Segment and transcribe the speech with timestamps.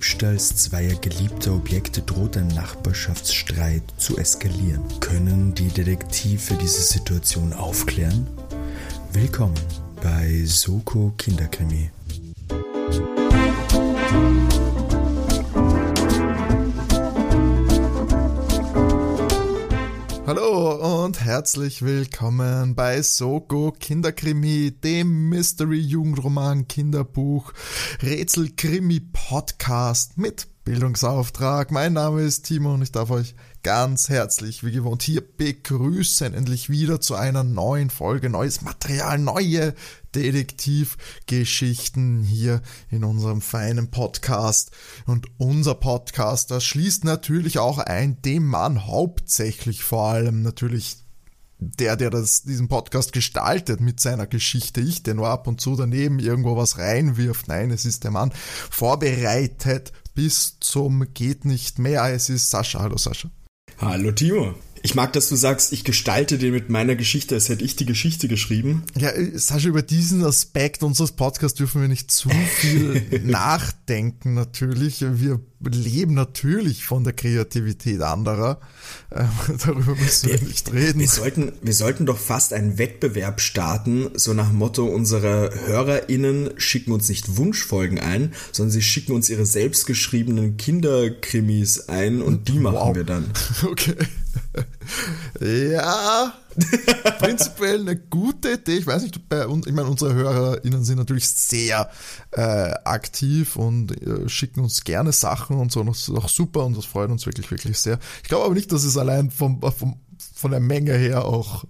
[0.00, 4.82] Diebstahls zweier geliebter Objekte droht ein Nachbarschaftsstreit zu eskalieren.
[4.98, 8.26] Können die Detektive diese Situation aufklären?
[9.12, 9.60] Willkommen
[10.02, 11.90] bei Soko Kinderkrimi.
[20.26, 27.54] Hallo und herzlich willkommen bei Soko Kinderkrimi, dem Mystery-Jugendroman Kinderbuch
[28.02, 31.70] Rätselkrimi Podcast mit Bildungsauftrag.
[31.70, 36.34] Mein Name ist Timo und ich darf euch ganz herzlich, wie gewohnt, hier begrüßen.
[36.34, 39.74] Endlich wieder zu einer neuen Folge, neues Material, neue
[40.14, 44.70] Detektivgeschichten hier in unserem feinen Podcast.
[45.06, 50.98] Und unser Podcast, das schließt natürlich auch ein, dem Mann hauptsächlich vor allem natürlich
[51.62, 55.76] der, der das, diesen Podcast gestaltet mit seiner Geschichte, ich, der nur ab und zu
[55.76, 57.48] daneben irgendwo was reinwirft.
[57.48, 58.32] Nein, es ist der Mann
[58.70, 62.12] vorbereitet bis zum geht nicht mehr.
[62.12, 62.80] Es ist Sascha.
[62.80, 63.30] Hallo Sascha.
[63.80, 64.54] Hallo Timo.
[64.82, 67.86] Ich mag, dass du sagst, ich gestalte den mit meiner Geschichte, als hätte ich die
[67.86, 68.82] Geschichte geschrieben.
[68.98, 75.00] Ja, äh, Sascha, über diesen Aspekt unseres Podcasts dürfen wir nicht zu viel nachdenken, natürlich.
[75.00, 78.60] Wir leben natürlich von der Kreativität anderer.
[79.14, 79.28] Ähm,
[79.64, 81.00] darüber müssen wir, wir, nicht reden.
[81.00, 86.92] Wir sollten, wir sollten doch fast einen Wettbewerb starten, so nach Motto, unsere HörerInnen schicken
[86.92, 92.76] uns nicht Wunschfolgen ein, sondern sie schicken uns ihre selbstgeschriebenen Kinderkrimis ein und die machen
[92.76, 92.96] wow.
[92.96, 93.30] wir dann.
[93.70, 93.94] Okay.
[95.40, 96.34] Ja,
[97.18, 98.76] prinzipiell eine gute Idee.
[98.76, 101.90] Ich weiß nicht, bei uns, ich meine, unsere HörerInnen sind natürlich sehr
[102.32, 102.40] äh,
[102.84, 105.80] aktiv und äh, schicken uns gerne Sachen und so.
[105.80, 107.98] Und das ist auch super und das freut uns wirklich, wirklich sehr.
[108.22, 109.96] Ich glaube aber nicht, dass es allein vom, vom
[110.34, 111.64] von der Menge her auch,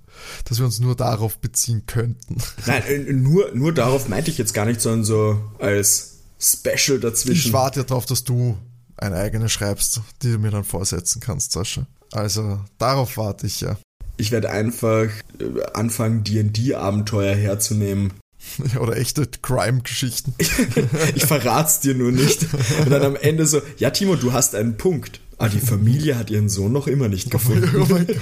[0.45, 2.39] dass wir uns nur darauf beziehen könnten.
[2.67, 7.49] Nein, äh, nur, nur darauf meinte ich jetzt gar nicht, sondern so als Special dazwischen.
[7.49, 8.57] Ich warte ja darauf, dass du
[8.97, 11.87] eine eigene schreibst, die du mir dann vorsetzen kannst, Sascha.
[12.13, 13.77] Also darauf warte ich ja.
[14.17, 18.13] Ich werde einfach äh, anfangen, D&D-Abenteuer herzunehmen.
[18.81, 20.35] Oder echte Crime-Geschichten.
[21.15, 22.47] ich verrat's dir nur nicht.
[22.81, 25.21] Und dann am Ende so, ja Timo, du hast einen Punkt.
[25.39, 27.71] Ah, die Familie hat ihren Sohn noch immer nicht gefunden.
[27.75, 28.17] Oh mein Gott.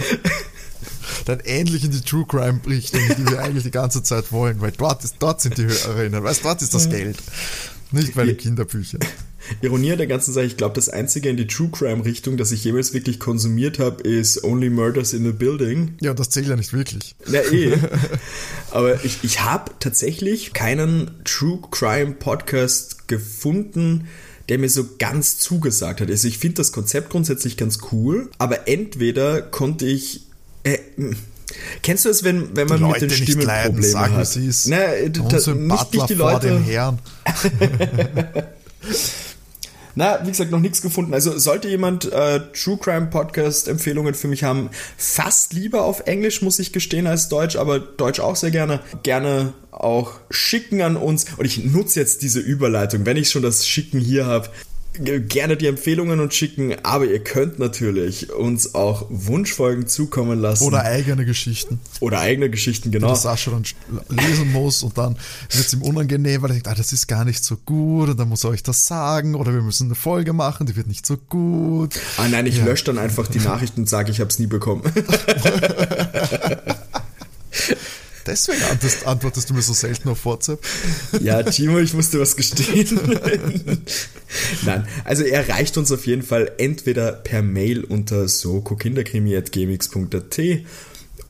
[1.25, 4.71] Dann ähnlich in die True Crime Richtung, die wir eigentlich die ganze Zeit wollen, weil
[4.71, 7.19] dort, ist, dort sind die Hörerinnen, weißt dort ist das Geld.
[7.91, 9.01] Nicht bei den Kinderbüchern.
[9.63, 12.65] Ironie der ganzen Sache, ich glaube, das einzige in die True Crime Richtung, das ich
[12.65, 15.95] jemals wirklich konsumiert habe, ist Only Murders in the Building.
[16.01, 17.15] Ja, das zählt ja nicht wirklich.
[17.27, 17.77] Na eh.
[18.71, 24.09] Aber ich, ich habe tatsächlich keinen True Crime Podcast gefunden,
[24.49, 26.11] der mir so ganz zugesagt hat.
[26.11, 30.23] Also ich finde das Konzept grundsätzlich ganz cool, aber entweder konnte ich
[30.65, 30.79] äh,
[31.83, 34.27] Kennst du es, wenn, wenn man mit den Stimmen Probleme hat?
[34.27, 36.49] Sie ist Na, nicht, nicht die Leute.
[36.49, 36.99] Vor den Herren.
[39.99, 41.13] Na, wie gesagt, noch nichts gefunden.
[41.13, 46.41] Also sollte jemand äh, True Crime Podcast Empfehlungen für mich haben, fast lieber auf Englisch,
[46.41, 48.79] muss ich gestehen, als Deutsch, aber Deutsch auch sehr gerne.
[49.03, 51.27] Gerne auch schicken an uns.
[51.37, 54.51] Und ich nutze jetzt diese Überleitung, wenn ich schon das Schicken hier habe
[54.99, 60.65] gerne die Empfehlungen und schicken, aber ihr könnt natürlich uns auch Wunschfolgen zukommen lassen.
[60.65, 61.81] Oder eigene Geschichten.
[62.01, 63.15] Oder eigene Geschichten, genau.
[63.15, 63.65] Die Sascha dann
[64.09, 65.17] lesen muss und dann
[65.51, 68.19] wird es ihm unangenehm, weil er denkt, ah, das ist gar nicht so gut und
[68.19, 71.07] dann muss er euch das sagen oder wir müssen eine Folge machen, die wird nicht
[71.07, 71.99] so gut.
[72.17, 72.65] Ah nein, ich ja.
[72.65, 74.83] lösche dann einfach die Nachrichten und sage, ich habe es nie bekommen.
[78.29, 78.63] Deswegen
[79.07, 80.65] antwortest du mir so selten auf WhatsApp.
[81.21, 82.87] Ja, Timo, ich musste was gestehen.
[84.65, 90.39] Nein, also er erreicht uns auf jeden Fall entweder per Mail unter sokokinderkrimi.gmx.at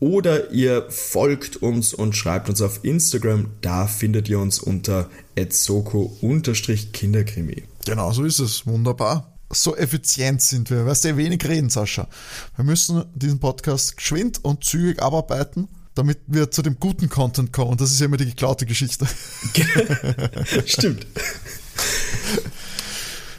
[0.01, 3.51] oder ihr folgt uns und schreibt uns auf Instagram.
[3.61, 5.09] Da findet ihr uns unter
[5.49, 7.63] soko-kinderkrimi.
[7.85, 8.67] Genau, so ist es.
[8.67, 10.85] Wunderbar so effizient sind wir.
[10.85, 12.07] Weißt du, wenig reden, Sascha.
[12.57, 15.69] Wir müssen diesen Podcast geschwind und zügig abarbeiten
[15.99, 17.73] damit wir zu dem guten Content kommen.
[17.73, 19.07] Und das ist ja immer die geklaute Geschichte.
[20.67, 21.07] Stimmt.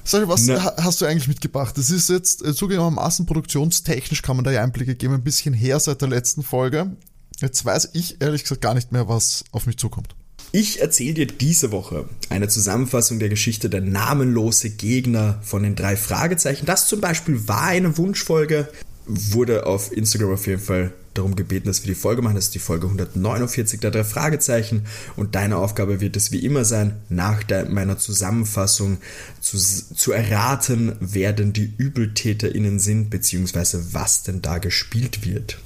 [0.03, 0.75] Sag was Na.
[0.77, 1.77] hast du eigentlich mitgebracht?
[1.77, 5.79] Das ist jetzt äh, zugegebenermaßen produktionstechnisch kann man da ja Einblicke geben, ein bisschen her
[5.79, 6.97] seit der letzten Folge.
[7.39, 10.15] Jetzt weiß ich ehrlich gesagt gar nicht mehr, was auf mich zukommt.
[10.51, 15.95] Ich erzähle dir diese Woche eine Zusammenfassung der Geschichte der namenlose Gegner von den drei
[15.95, 16.65] Fragezeichen.
[16.65, 18.67] Das zum Beispiel war eine Wunschfolge,
[19.09, 22.35] wurde auf Instagram auf jeden Fall darum gebeten, dass wir die Folge machen.
[22.35, 24.85] Das ist die Folge 149 der drei Fragezeichen.
[25.15, 28.97] Und deine Aufgabe wird es wie immer sein, nach der, meiner Zusammenfassung
[29.41, 35.59] zu, zu erraten, wer denn die ÜbeltäterInnen sind, beziehungsweise was denn da gespielt wird.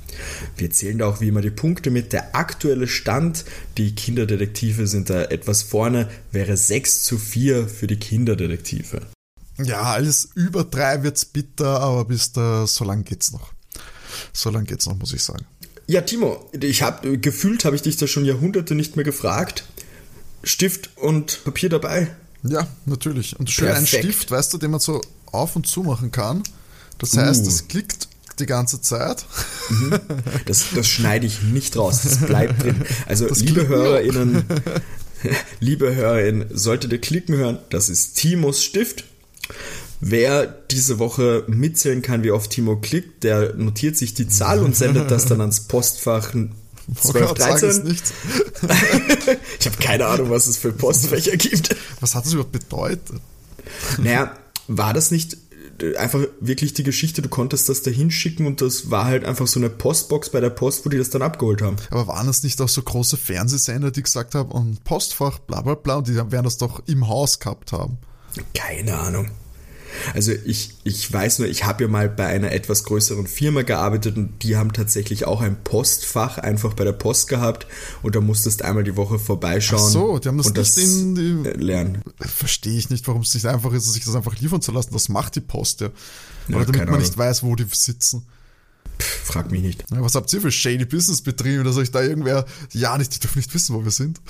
[0.57, 2.13] Wir zählen da auch wie immer die Punkte mit.
[2.13, 3.45] Der aktuelle Stand,
[3.77, 9.01] die Kinderdetektive sind da etwas vorne, wäre 6 zu 4 für die Kinderdetektive.
[9.57, 13.53] Ja, alles über drei wird's bitter, aber bis da, so lang geht's noch.
[14.31, 15.45] So lang geht's noch, muss ich sagen.
[15.85, 19.65] Ja, Timo, ich habe gefühlt habe ich dich da schon Jahrhunderte nicht mehr gefragt.
[20.43, 22.15] Stift und Papier dabei?
[22.43, 23.39] Ja, natürlich.
[23.39, 25.01] Und schön ein Stift, weißt du, den man so
[25.31, 26.43] auf und zu machen kann.
[26.97, 27.47] Das heißt, uh.
[27.47, 28.07] es klickt
[28.39, 29.25] die ganze Zeit.
[29.69, 29.99] Mhm.
[30.45, 32.83] Das, das schneide ich nicht raus, das bleibt drin.
[33.05, 34.43] Also, das liebe HörerInnen,
[35.59, 39.05] liebe HörerInnen, solltet ihr klicken hören, das ist Timos Stift.
[40.01, 44.75] Wer diese Woche mitzählen kann, wie oft Timo klickt, der notiert sich die Zahl und
[44.75, 47.87] sendet das dann ans Postfach 1213.
[49.59, 51.75] ich habe keine Ahnung, was es für Postfächer gibt.
[52.01, 53.21] Was hat das überhaupt bedeutet?
[53.97, 54.35] Naja,
[54.67, 55.37] war das nicht
[55.97, 59.59] einfach wirklich die Geschichte, du konntest das da hinschicken und das war halt einfach so
[59.59, 61.77] eine Postbox bei der Post, wo die das dann abgeholt haben.
[61.89, 65.75] Aber waren das nicht auch so große Fernsehsender, die gesagt haben, und Postfach, bla bla
[65.75, 67.97] bla, und die werden das doch im Haus gehabt haben?
[68.53, 69.29] Keine Ahnung.
[70.13, 74.17] Also ich, ich weiß nur, ich habe ja mal bei einer etwas größeren Firma gearbeitet
[74.17, 77.67] und die haben tatsächlich auch ein Postfach einfach bei der Post gehabt
[78.01, 79.81] und da musstest einmal die Woche vorbeischauen.
[79.83, 82.01] Ach so, die haben das und nicht das in die, lernen.
[82.19, 84.93] Verstehe ich nicht, warum es nicht einfach ist, sich das einfach liefern zu lassen.
[84.93, 85.89] Das macht die Post ja.
[86.49, 88.25] Oder Ja, damit man nicht weiß, wo die sitzen.
[89.03, 89.83] Pff, frag mich nicht.
[89.91, 93.19] Ja, was habt ihr für shady Business betrieben, dass euch da irgendwer, ja, nicht, die
[93.19, 94.19] dürfen nicht wissen, wo wir sind.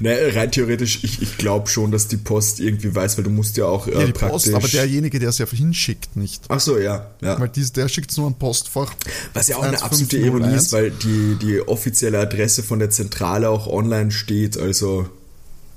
[0.00, 3.56] Ne, rein theoretisch, ich, ich glaube schon, dass die Post irgendwie weiß, weil du musst
[3.56, 4.50] ja auch äh, Ja, die praktisch.
[4.50, 6.44] Post, aber derjenige, der es ja hinschickt, nicht.
[6.48, 7.38] Ach so, ja, ja.
[7.40, 8.92] Weil dies, der schickt es nur an Postfach.
[9.32, 10.26] Was ja auch eine absolute 1501.
[10.26, 14.56] Ironie ist, weil die, die offizielle Adresse von der Zentrale auch online steht.
[14.58, 15.08] Also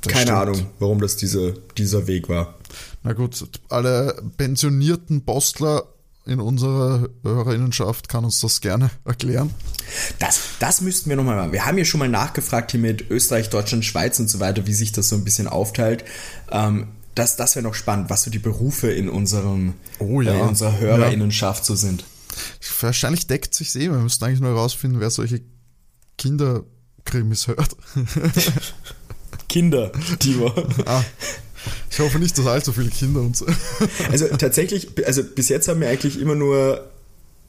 [0.01, 0.38] Das keine stimmt.
[0.39, 2.56] Ahnung, warum das diese, dieser Weg war.
[3.03, 5.85] Na gut, alle pensionierten Postler
[6.27, 9.50] in unserer Hörerinnenschaft kann uns das gerne erklären.
[10.19, 11.53] Das, das müssten wir nochmal machen.
[11.53, 14.74] Wir haben ja schon mal nachgefragt hier mit Österreich, Deutschland, Schweiz und so weiter, wie
[14.74, 16.03] sich das so ein bisschen aufteilt.
[16.51, 20.33] Ähm, das das wäre noch spannend, was so die Berufe in, unserem, Oh ja.
[20.33, 22.03] äh, in unserer Hörerinnenschaft so sind.
[22.81, 23.89] Wahrscheinlich deckt sich eh.
[23.89, 25.41] Wir müssten eigentlich nur herausfinden, wer solche
[26.18, 27.75] Kinderkrimis hört.
[29.50, 30.51] Kinder, Timo.
[30.85, 31.03] ah,
[31.89, 33.43] ich hoffe nicht, dass allzu viele Kinder uns.
[34.11, 36.87] Also tatsächlich, also bis jetzt haben wir eigentlich immer nur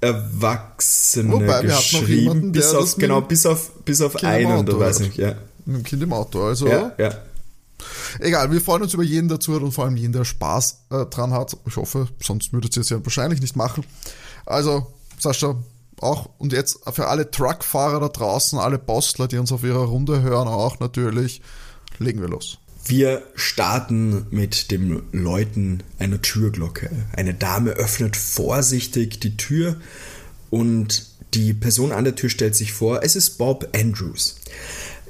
[0.01, 4.15] Erwachsene Wobei, wir hatten noch geschrieben, jemanden, der bis auf, genau, bis auf, bis auf
[4.15, 5.35] Kind einen, oder weiß nicht, ja.
[5.65, 6.41] Mit dem Kind im Auto.
[6.45, 7.11] Also, Ja, ja.
[8.21, 11.07] egal, wir freuen uns über jeden, der zuhört und vor allem jeden, der Spaß äh,
[11.07, 11.57] dran hat.
[11.67, 13.85] Ich hoffe, sonst würdet ihr es ja wahrscheinlich nicht machen.
[14.47, 14.87] Also,
[15.19, 15.57] Sascha,
[16.01, 20.23] auch und jetzt für alle Truckfahrer da draußen, alle Postler, die uns auf ihrer Runde
[20.23, 21.43] hören, auch natürlich,
[21.99, 22.59] legen wir los.
[22.85, 26.91] Wir starten mit dem Läuten einer Türglocke.
[27.15, 29.77] Eine Dame öffnet vorsichtig die Tür
[30.51, 34.37] und die Person an der Tür stellt sich vor, es ist Bob Andrews.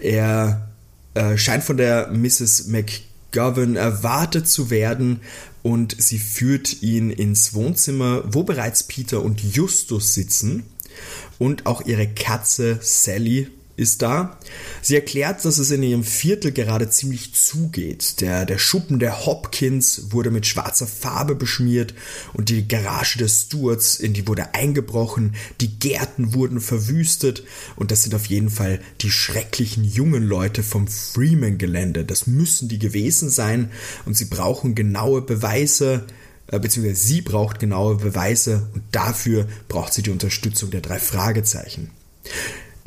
[0.00, 0.68] Er
[1.14, 2.66] äh, scheint von der Mrs.
[2.66, 5.20] McGovern erwartet zu werden
[5.62, 10.64] und sie führt ihn ins Wohnzimmer, wo bereits Peter und Justus sitzen
[11.38, 14.38] und auch ihre Katze Sally ist da.
[14.82, 18.20] Sie erklärt, dass es in ihrem Viertel gerade ziemlich zugeht.
[18.20, 21.94] Der, der Schuppen der Hopkins wurde mit schwarzer Farbe beschmiert
[22.32, 27.44] und die Garage des Stewarts, in die wurde eingebrochen, die Gärten wurden verwüstet
[27.76, 32.04] und das sind auf jeden Fall die schrecklichen jungen Leute vom Freeman-Gelände.
[32.04, 33.70] Das müssen die gewesen sein
[34.06, 36.06] und sie brauchen genaue Beweise,
[36.48, 41.90] äh, beziehungsweise sie braucht genaue Beweise und dafür braucht sie die Unterstützung der drei Fragezeichen.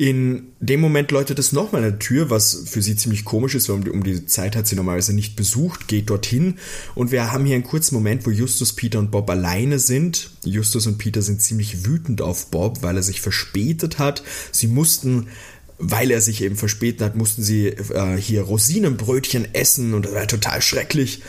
[0.01, 3.75] In dem Moment läutet es nochmal der Tür, was für sie ziemlich komisch ist, weil
[3.75, 6.55] um die, um die Zeit hat sie normalerweise nicht besucht, geht dorthin
[6.96, 10.31] und wir haben hier einen kurzen Moment, wo Justus, Peter und Bob alleine sind.
[10.43, 14.24] Justus und Peter sind ziemlich wütend auf Bob, weil er sich verspätet hat.
[14.51, 15.27] Sie mussten
[15.84, 20.27] weil er sich eben verspätet hat, mussten sie äh, hier Rosinenbrötchen essen und das war
[20.27, 21.22] total schrecklich.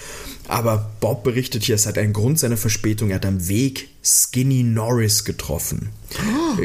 [0.49, 3.11] Aber Bob berichtet hier, es hat einen Grund seiner Verspätung.
[3.11, 5.91] Er hat am Weg Skinny Norris getroffen.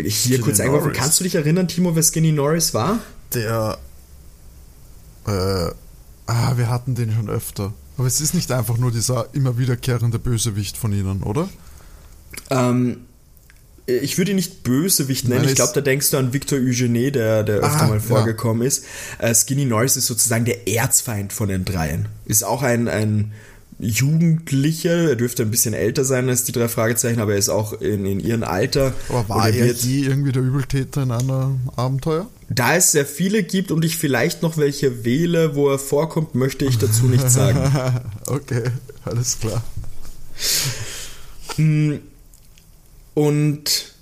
[0.05, 0.93] hier kurz eingeworfen.
[0.93, 2.99] Kannst du dich erinnern, Timo, wer Skinny Norris war?
[3.33, 3.77] Der,
[5.27, 5.71] äh,
[6.25, 7.73] ah, wir hatten den schon öfter.
[7.97, 11.49] Aber es ist nicht einfach nur dieser immer wiederkehrende Bösewicht von ihnen, oder?
[12.49, 13.01] Ähm,
[13.85, 15.41] ich würde ihn nicht Bösewicht nennen.
[15.41, 17.99] Nein, ich glaube, da denkst du an Victor Eugene, der, der öfter Ah, mal ja.
[18.01, 18.83] vorgekommen ist.
[19.17, 22.07] Äh, Skinny Norris ist sozusagen der Erzfeind von den dreien.
[22.25, 23.31] Ist auch ein, ein
[23.79, 27.73] Jugendlicher, er dürfte ein bisschen älter sein als die drei Fragezeichen, aber er ist auch
[27.73, 28.93] in, in ihrem Alter.
[29.09, 32.27] Aber war Und er wird- je irgendwie der Übeltäter in einem Abenteuer?
[32.49, 36.65] Da es sehr viele gibt und ich vielleicht noch welche wähle, wo er vorkommt, möchte
[36.65, 37.59] ich dazu nichts sagen.
[38.27, 38.63] okay,
[39.05, 39.61] alles klar.
[41.57, 42.01] Und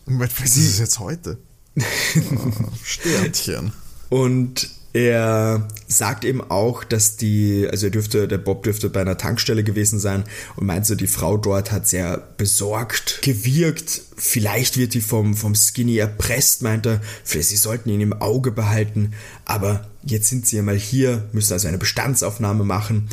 [0.06, 1.38] Moment, was ist es jetzt heute?
[1.78, 3.74] Ah, Sternchen.
[4.10, 9.18] Und Er sagt eben auch, dass die, also er dürfte, der Bob dürfte bei einer
[9.18, 10.24] Tankstelle gewesen sein
[10.56, 14.04] und meint so, die Frau dort hat sehr besorgt gewirkt.
[14.16, 17.02] Vielleicht wird die vom, vom Skinny erpresst, meint er.
[17.26, 19.12] Vielleicht sie sollten ihn im Auge behalten.
[19.44, 23.10] Aber jetzt sind sie ja mal hier, müssen also eine Bestandsaufnahme machen.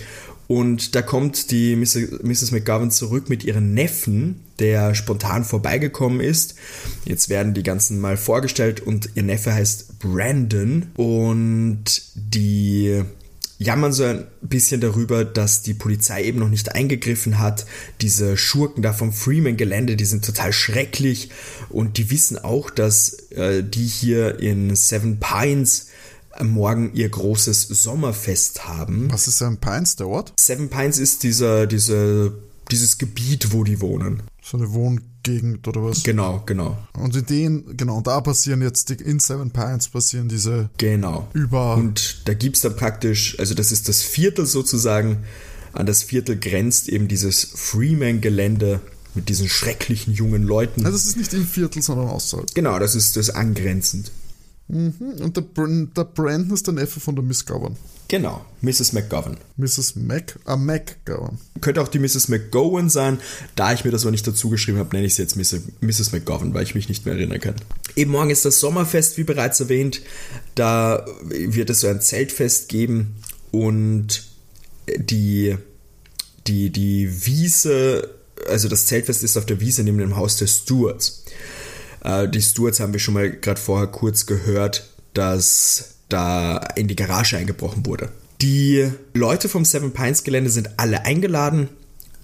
[0.47, 2.53] Und da kommt die Mrs.
[2.53, 6.55] McGovern zurück mit ihrem Neffen, der spontan vorbeigekommen ist.
[7.05, 13.03] Jetzt werden die ganzen mal vorgestellt und ihr Neffe heißt Brandon und die
[13.59, 17.67] jammern so ein bisschen darüber, dass die Polizei eben noch nicht eingegriffen hat.
[18.01, 21.31] Diese Schurken da vom Freeman-Gelände, die sind total schrecklich
[21.69, 25.89] und die wissen auch, dass äh, die hier in Seven Pines
[26.41, 29.13] morgen ihr großes Sommerfest haben.
[29.13, 30.33] Was ist Seven Pines, der Ort?
[30.41, 32.33] Seven Pines ist dieser, diese,
[32.71, 34.23] dieses Gebiet, wo die wohnen.
[34.45, 36.03] So eine Wohngegend oder was?
[36.03, 36.77] Genau, genau.
[36.95, 41.29] Und in denen, genau, da passieren jetzt, die, in Seven Pines passieren diese Genau.
[41.33, 41.77] über...
[41.77, 45.19] Und da gibt es dann praktisch, also das ist das Viertel sozusagen,
[45.73, 48.81] an das Viertel grenzt eben dieses Freeman-Gelände
[49.15, 50.85] mit diesen schrecklichen jungen Leuten.
[50.85, 52.53] Also das ist nicht im Viertel, sondern außerhalb.
[52.55, 54.11] Genau, das ist das angrenzend.
[54.69, 54.95] Mhm.
[55.21, 55.45] Und der,
[55.97, 57.77] der Brandon ist der Neffe von der Miss Gowan.
[58.13, 58.93] Genau, Mrs.
[58.93, 59.39] McGovern.
[59.57, 59.97] Mrs.
[59.97, 61.39] Mac, ah, McGowan.
[61.63, 62.29] Könnte auch die Mrs.
[62.29, 63.19] McGowan sein.
[63.55, 65.63] Da ich mir das aber nicht dazu geschrieben habe, nenne ich sie jetzt Mrs.
[65.81, 66.13] Mrs.
[66.13, 67.55] McGovern, weil ich mich nicht mehr erinnern kann.
[67.97, 70.03] Eben morgen ist das Sommerfest, wie bereits erwähnt.
[70.55, 73.17] Da wird es so ein Zeltfest geben
[73.51, 74.25] und
[74.95, 75.57] die,
[76.47, 78.11] die, die Wiese,
[78.47, 81.25] also das Zeltfest ist auf der Wiese neben dem Haus der Stewarts.
[82.05, 86.97] Äh, die Stewards haben wir schon mal gerade vorher kurz gehört, dass da in die
[86.97, 88.11] Garage eingebrochen wurde.
[88.41, 91.69] Die Leute vom Seven Pines Gelände sind alle eingeladen,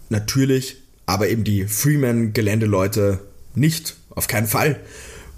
[0.08, 0.76] natürlich,
[1.06, 3.20] aber eben die Freeman-Geländeleute
[3.54, 4.80] nicht, auf keinen Fall.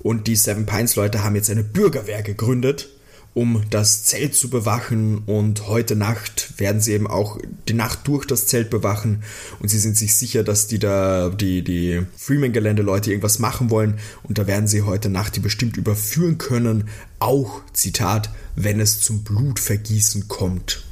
[0.00, 2.88] Und die Seven Pines Leute haben jetzt eine Bürgerwehr gegründet,
[3.34, 5.18] um das Zelt zu bewachen.
[5.26, 9.22] Und heute Nacht werden sie eben auch die Nacht durch das Zelt bewachen.
[9.60, 13.98] Und sie sind sich sicher, dass die da, die, die Freeman-Geländeleute irgendwas machen wollen.
[14.22, 16.88] Und da werden sie heute Nacht die bestimmt überführen können.
[17.18, 20.84] Auch, Zitat, wenn es zum Blutvergießen kommt.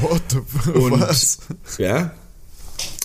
[0.00, 1.38] What the, Und was?
[1.78, 2.12] ja,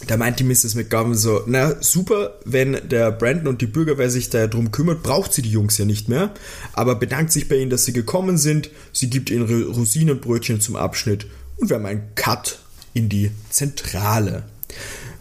[0.08, 0.76] da meint die Mrs.
[0.76, 5.34] McGovern so, na super, wenn der Brandon und die Bürgerwehr sich da drum kümmert, braucht
[5.34, 6.34] sie die Jungs ja nicht mehr,
[6.74, 10.76] aber bedankt sich bei ihnen, dass sie gekommen sind, sie gibt ihnen Ro- Rosinenbrötchen zum
[10.76, 11.28] Abschnitt
[11.58, 12.60] und wir haben einen Cut
[12.94, 14.44] in die Zentrale.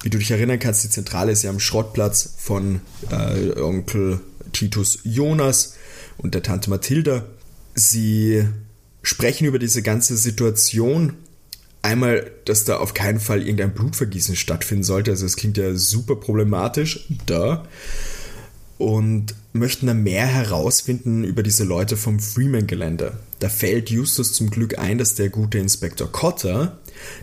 [0.03, 2.81] Wie du dich erinnern kannst, die Zentrale ist ja am Schrottplatz von
[3.11, 4.21] äh, Onkel
[4.53, 5.75] Titus Jonas
[6.19, 7.25] und der Tante Mathilda.
[7.75, 8.45] Sie
[9.03, 11.15] sprechen über diese ganze Situation
[11.85, 15.11] Einmal, dass da auf keinen Fall irgendein Blutvergießen stattfinden sollte.
[15.11, 17.07] Also es klingt ja super problematisch.
[17.27, 17.69] Da.
[18.79, 23.19] Und möchten dann mehr herausfinden über diese Leute vom Freeman-Gelände.
[23.39, 26.79] Da fällt Justus zum Glück ein, dass der gute Inspektor Cotter,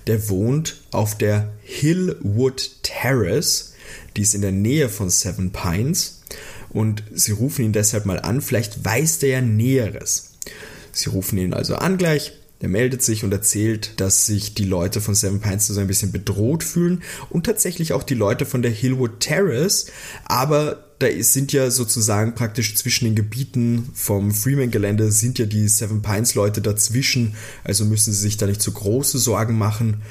[0.05, 3.73] der wohnt auf der Hillwood Terrace,
[4.15, 6.21] die ist in der Nähe von Seven Pines.
[6.69, 10.33] Und sie rufen ihn deshalb mal an, vielleicht weiß der ja Näheres.
[10.91, 12.33] Sie rufen ihn also an gleich.
[12.61, 16.11] Der meldet sich und erzählt, dass sich die Leute von Seven Pines so ein bisschen
[16.11, 19.87] bedroht fühlen und tatsächlich auch die Leute von der Hillwood Terrace.
[20.25, 26.03] Aber da sind ja sozusagen praktisch zwischen den Gebieten vom Freeman-Gelände sind ja die Seven
[26.03, 27.35] Pines Leute dazwischen.
[27.63, 30.01] Also müssen sie sich da nicht so große Sorgen machen.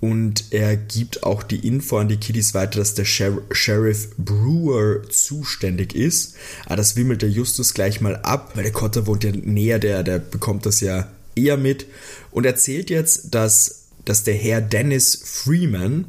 [0.00, 5.08] Und er gibt auch die Info an die Kiddies weiter, dass der Sher Sheriff Brewer
[5.08, 6.34] zuständig ist.
[6.66, 10.02] Aber das wimmelt der Justus gleich mal ab, weil der Cotter wohnt ja näher, der,
[10.02, 11.86] der bekommt das ja eher mit.
[12.30, 16.06] Und erzählt jetzt, dass, dass der Herr Dennis Freeman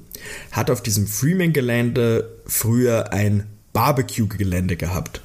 [0.51, 5.21] hat auf diesem Freeman-Gelände früher ein Barbecue-Gelände gehabt.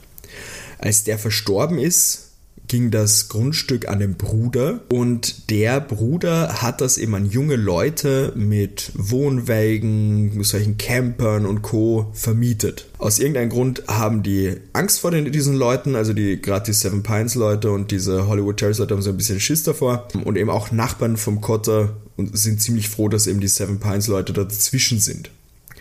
[0.78, 2.29] Als der verstorben ist,
[2.70, 8.32] ging das Grundstück an den Bruder und der Bruder hat das eben an junge Leute
[8.36, 12.12] mit Wohnwägen, solchen Campern und Co.
[12.12, 12.86] vermietet.
[12.98, 17.02] Aus irgendeinem Grund haben die Angst vor den, diesen Leuten, also die gerade die Seven
[17.02, 20.48] Pines Leute und diese Hollywood Terrace Leute haben so ein bisschen Schiss davor und eben
[20.48, 25.00] auch Nachbarn vom Cotter und sind ziemlich froh, dass eben die Seven Pines Leute dazwischen
[25.00, 25.32] sind.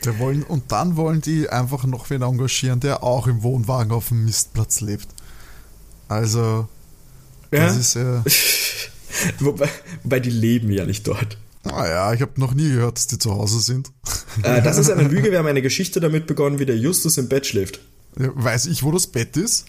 [0.05, 4.08] Der wollen, und dann wollen die einfach noch wen engagieren, der auch im Wohnwagen auf
[4.08, 5.08] dem Mistplatz lebt.
[6.08, 6.67] Also,
[7.51, 8.24] das ist ja.
[9.39, 9.70] wobei,
[10.03, 11.38] wobei die leben ja nicht dort.
[11.63, 13.91] Naja, ich habe noch nie gehört, dass die zu Hause sind.
[14.44, 15.32] Äh, das ist eine Lüge.
[15.32, 17.82] Wir haben eine Geschichte damit begonnen, wie der Justus im Bett schläft.
[18.18, 19.65] Ja, Weiß ich, wo das Bett ist?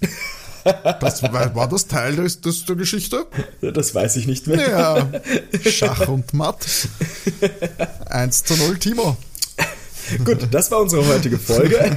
[1.00, 3.26] Das, war war das Teil des, des, der Geschichte?
[3.60, 4.70] Das weiß ich nicht mehr.
[4.70, 5.10] Ja,
[5.68, 6.66] Schach und Matt.
[8.06, 9.16] 1 zu 0, Timo.
[10.24, 11.96] Gut, das war unsere heutige Folge.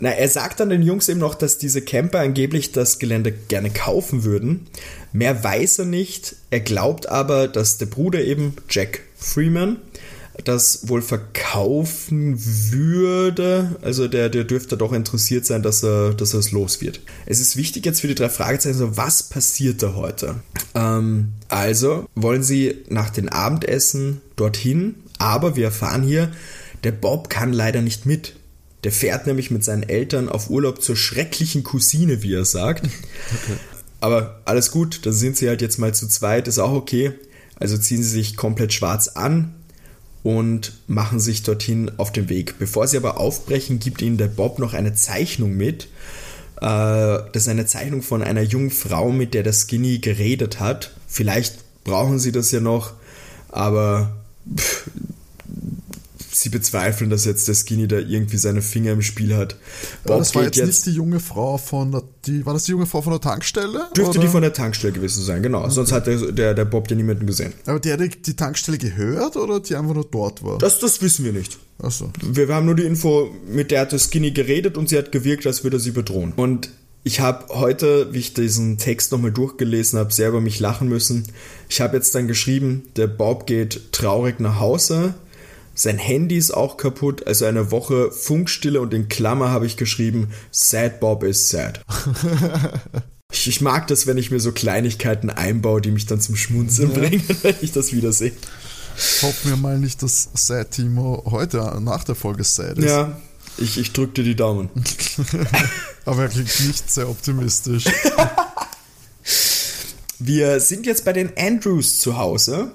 [0.00, 3.70] na, er sagt dann den Jungs eben noch, dass diese Camper angeblich das Gelände gerne
[3.70, 4.66] kaufen würden.
[5.12, 6.36] Mehr weiß er nicht.
[6.50, 9.78] Er glaubt aber, dass der Bruder eben, Jack Freeman,
[10.44, 12.36] das wohl verkaufen
[12.70, 13.76] würde.
[13.82, 17.00] Also der, der dürfte doch interessiert sein, dass er, dass er es los wird.
[17.26, 20.36] Es ist wichtig jetzt für die drei Fragezeichen, so was passiert da heute?
[20.74, 26.30] Ähm, also wollen sie nach dem Abendessen dorthin, aber wir erfahren hier,
[26.84, 28.34] der Bob kann leider nicht mit.
[28.84, 32.88] Der fährt nämlich mit seinen Eltern auf Urlaub zur schrecklichen Cousine, wie er sagt.
[33.30, 33.58] Okay.
[34.00, 37.12] Aber alles gut, da sind sie halt jetzt mal zu zweit, ist auch okay.
[37.56, 39.54] Also ziehen sie sich komplett schwarz an
[40.22, 42.58] und machen sich dorthin auf den Weg.
[42.58, 45.88] Bevor sie aber aufbrechen, gibt ihnen der Bob noch eine Zeichnung mit.
[46.60, 50.92] Äh, das ist eine Zeichnung von einer jungen Frau, mit der der Skinny geredet hat.
[51.06, 52.92] Vielleicht brauchen sie das ja noch,
[53.48, 54.16] aber
[56.40, 59.56] sie bezweifeln, dass jetzt der Skinny da irgendwie seine Finger im Spiel hat.
[60.04, 62.72] Bob das war jetzt, jetzt, nicht die junge Frau von der, die, war das die
[62.72, 63.88] junge Frau von der Tankstelle?
[63.96, 64.20] Dürfte oder?
[64.20, 65.62] die von der Tankstelle gewesen sein, genau.
[65.62, 65.70] Okay.
[65.70, 67.52] Sonst hat der, der, der Bob ja niemanden gesehen.
[67.66, 70.58] Aber die hat die Tankstelle gehört oder die einfach nur dort war?
[70.58, 71.58] Das, das wissen wir nicht.
[71.82, 72.10] Ach so.
[72.22, 75.12] wir, wir haben nur die Info, mit der hat der Skinny geredet und sie hat
[75.12, 76.32] gewirkt, als würde er sie bedrohen.
[76.34, 76.70] Und
[77.04, 81.24] ich habe heute, wie ich diesen Text nochmal durchgelesen habe, sehr über mich lachen müssen.
[81.68, 85.14] Ich habe jetzt dann geschrieben, der Bob geht traurig nach Hause
[85.78, 90.30] sein Handy ist auch kaputt, also eine Woche Funkstille und in Klammer habe ich geschrieben,
[90.50, 91.84] Sad Bob is sad.
[93.32, 96.98] ich mag das, wenn ich mir so Kleinigkeiten einbaue, die mich dann zum Schmunzeln ja.
[96.98, 98.32] bringen, wenn ich das wiedersehe.
[99.22, 102.84] Hoffen wir mal nicht, dass Sad Timo heute nach der Folge sad ist.
[102.84, 103.16] Ja,
[103.56, 104.70] ich, ich drück dir die Daumen.
[106.04, 107.84] Aber er klingt nicht sehr optimistisch.
[110.18, 112.72] Wir sind jetzt bei den Andrews zu Hause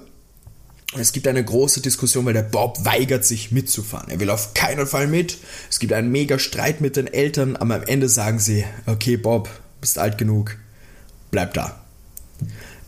[0.96, 4.10] es gibt eine große Diskussion, weil der Bob weigert sich mitzufahren.
[4.10, 5.38] Er will auf keinen Fall mit.
[5.70, 9.48] Es gibt einen mega Streit mit den Eltern, aber am Ende sagen sie, okay Bob,
[9.80, 10.56] bist alt genug,
[11.30, 11.80] bleib da.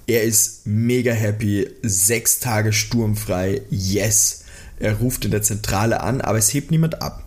[0.06, 4.44] Er ist mega happy, sechs Tage sturmfrei, yes.
[4.78, 7.24] Er ruft in der Zentrale an, aber es hebt niemand ab.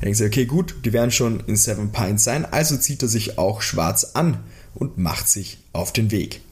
[0.00, 3.08] Er denkt sich, okay gut, die werden schon in Seven Pines sein, also zieht er
[3.08, 4.38] sich auch schwarz an
[4.74, 6.42] und macht sich auf den Weg.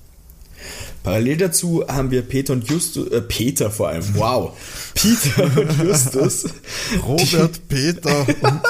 [1.03, 4.53] Parallel dazu haben wir Peter und Justus, äh, Peter vor allem, wow,
[4.95, 6.45] Peter und Justus.
[7.07, 8.67] Robert, Peter und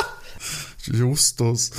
[0.87, 1.71] Justus.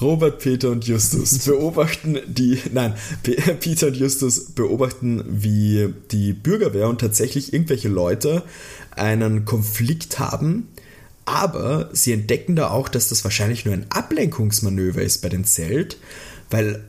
[0.00, 7.00] Robert, Peter und Justus beobachten die, nein, Peter und Justus beobachten, wie die Bürgerwehr und
[7.00, 8.42] tatsächlich irgendwelche Leute
[8.90, 10.68] einen Konflikt haben,
[11.24, 15.98] aber sie entdecken da auch, dass das wahrscheinlich nur ein Ablenkungsmanöver ist bei den Zelt,
[16.50, 16.82] weil,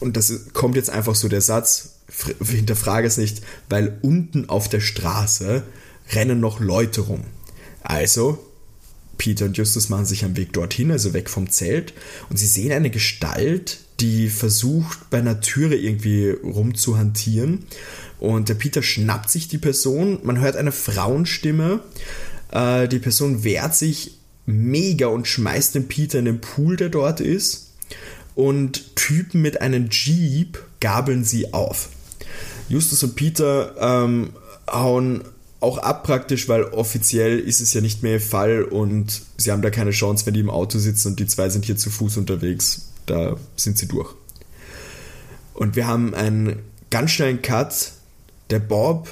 [0.00, 1.97] und das kommt jetzt einfach so der Satz,
[2.42, 5.62] hinterfrage es nicht, weil unten auf der Straße
[6.12, 7.22] rennen noch Leute rum.
[7.82, 8.44] Also,
[9.18, 11.92] Peter und Justus machen sich am Weg dorthin, also weg vom Zelt,
[12.30, 17.64] und sie sehen eine Gestalt, die versucht, bei einer Türe irgendwie rumzuhantieren.
[18.20, 21.80] Und der Peter schnappt sich die Person, man hört eine Frauenstimme,
[22.52, 27.20] äh, die Person wehrt sich mega und schmeißt den Peter in den Pool, der dort
[27.20, 27.72] ist.
[28.34, 31.90] Und Typen mit einem Jeep gabeln sie auf.
[32.68, 34.30] Justus und Peter ähm,
[34.70, 35.22] hauen
[35.60, 39.62] auch ab praktisch, weil offiziell ist es ja nicht mehr ihr Fall und sie haben
[39.62, 42.16] da keine Chance, wenn die im Auto sitzen und die zwei sind hier zu Fuß
[42.16, 42.88] unterwegs.
[43.06, 44.14] Da sind sie durch.
[45.54, 47.92] Und wir haben einen ganz schnellen Cut.
[48.50, 49.08] Der Bob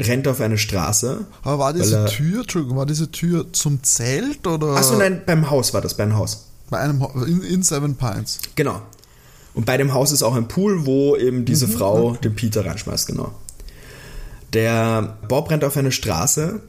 [0.00, 1.26] rennt auf eine Straße.
[1.42, 4.68] Aber war diese er, Tür, Entschuldigung, war diese Tür zum Zelt oder?
[4.68, 6.46] Achso, nein, beim Haus war das, beim Haus.
[6.70, 8.40] Bei einem in, in Seven Pines.
[8.54, 8.82] Genau.
[9.56, 12.66] Und bei dem Haus ist auch ein Pool, wo eben diese mhm, Frau den Peter
[12.66, 13.32] reinschmeißt, genau.
[14.52, 16.60] Der Bob rennt auf eine Straße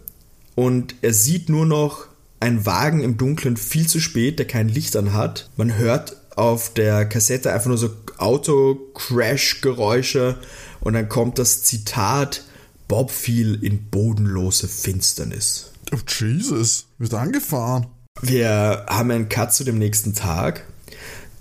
[0.56, 2.06] und er sieht nur noch
[2.40, 5.50] einen Wagen im Dunkeln viel zu spät, der kein Licht an hat.
[5.58, 10.38] Man hört auf der Kassette einfach nur so Auto-Crash-Geräusche
[10.80, 12.46] und dann kommt das Zitat:
[12.88, 15.74] Bob fiel in bodenlose Finsternis.
[15.94, 17.88] Oh Jesus, wird angefahren.
[18.22, 20.64] Wir haben einen Cut zu dem nächsten Tag.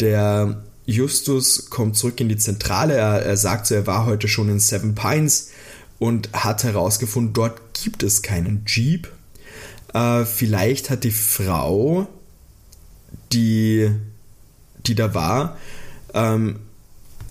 [0.01, 2.95] Der Justus kommt zurück in die Zentrale.
[2.95, 5.51] Er, er sagt er war heute schon in Seven Pines
[5.99, 9.11] und hat herausgefunden, dort gibt es keinen Jeep.
[9.93, 12.07] Äh, vielleicht hat die Frau,
[13.33, 13.91] die,
[14.87, 15.57] die da war,
[16.15, 16.61] ähm,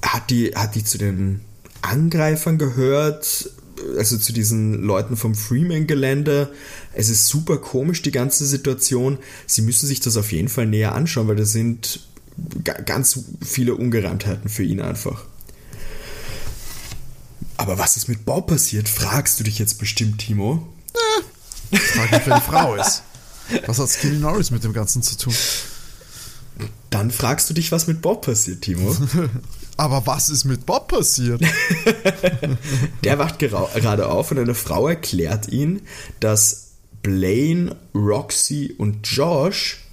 [0.01, 1.41] hat, die, hat die zu den
[1.81, 3.51] Angreifern gehört,
[3.97, 6.51] also zu diesen Leuten vom Freeman-Gelände.
[6.93, 9.19] Es ist super komisch, die ganze Situation.
[9.45, 12.01] Sie müssen sich das auf jeden Fall näher anschauen, weil da sind
[12.63, 15.25] ganz viele Ungereimtheiten für ihn einfach.
[17.57, 20.67] Aber was ist mit Bob passiert, fragst du dich jetzt bestimmt, Timo.
[21.71, 23.03] Äh, frag mich, wer die Frau ist.
[23.65, 25.33] Was hat Skinny Norris mit dem Ganzen zu tun?
[26.89, 28.95] Dann fragst du dich, was mit Bob passiert, Timo.
[29.77, 31.41] Aber was ist mit Bob passiert?
[33.03, 35.81] Der wacht gerade auf und eine Frau erklärt ihn,
[36.19, 36.71] dass
[37.03, 39.84] Blaine, Roxy und Josh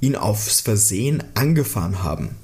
[0.00, 2.36] ihn aufs Versehen angefahren haben.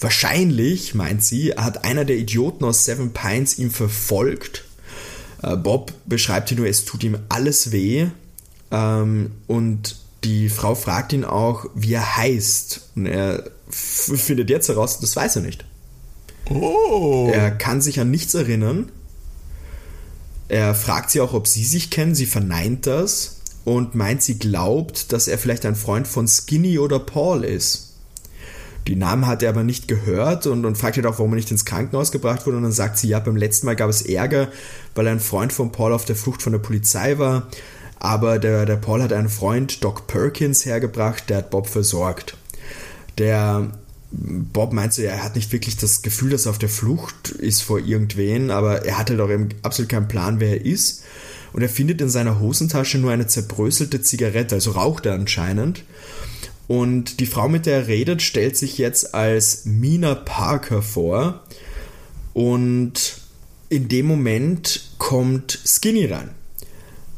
[0.00, 4.64] Wahrscheinlich, meint sie, hat einer der Idioten aus Seven Pines ihn verfolgt.
[5.42, 8.08] Äh, Bob beschreibt hier nur, es tut ihm alles weh.
[8.70, 12.90] Ähm, und die Frau fragt ihn auch, wie er heißt.
[12.96, 15.64] Und er findet jetzt heraus, das weiß er nicht.
[16.50, 17.30] Oh.
[17.32, 18.90] Er kann sich an nichts erinnern.
[20.48, 22.14] Er fragt sie auch, ob sie sich kennen.
[22.14, 23.33] Sie verneint das
[23.64, 27.94] und meint, sie glaubt, dass er vielleicht ein Freund von Skinny oder Paul ist.
[28.86, 31.50] Die Namen hat er aber nicht gehört und, und fragt ihn auch, warum er nicht
[31.50, 32.58] ins Krankenhaus gebracht wurde.
[32.58, 34.48] Und dann sagt sie, ja, beim letzten Mal gab es Ärger,
[34.94, 37.48] weil ein Freund von Paul auf der Flucht von der Polizei war.
[37.98, 42.36] Aber der, der Paul hat einen Freund, Doc Perkins, hergebracht, der hat Bob versorgt.
[43.16, 43.70] Der
[44.10, 47.78] Bob meinte, er hat nicht wirklich das Gefühl, dass er auf der Flucht ist vor
[47.78, 51.03] irgendwen, aber er hat halt auch eben absolut keinen Plan, wer er ist.
[51.54, 55.84] Und er findet in seiner Hosentasche nur eine zerbröselte Zigarette, also raucht er anscheinend.
[56.68, 61.44] Und die Frau, mit der er redet, stellt sich jetzt als Mina Parker vor.
[62.34, 63.18] Und
[63.70, 66.30] in dem Moment kommt Skinny rein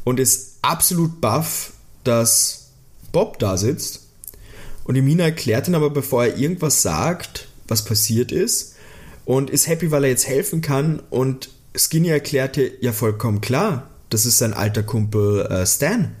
[0.05, 1.73] und ist absolut baff,
[2.05, 2.69] dass
[3.11, 4.07] Bob da sitzt
[4.87, 8.75] und die Mina erklärt ihn aber, bevor er irgendwas sagt, was passiert ist.
[9.25, 11.01] Und ist happy, weil er jetzt helfen kann.
[11.09, 16.11] Und Skinny erklärte, ja, vollkommen klar, das ist sein alter Kumpel äh, Stan.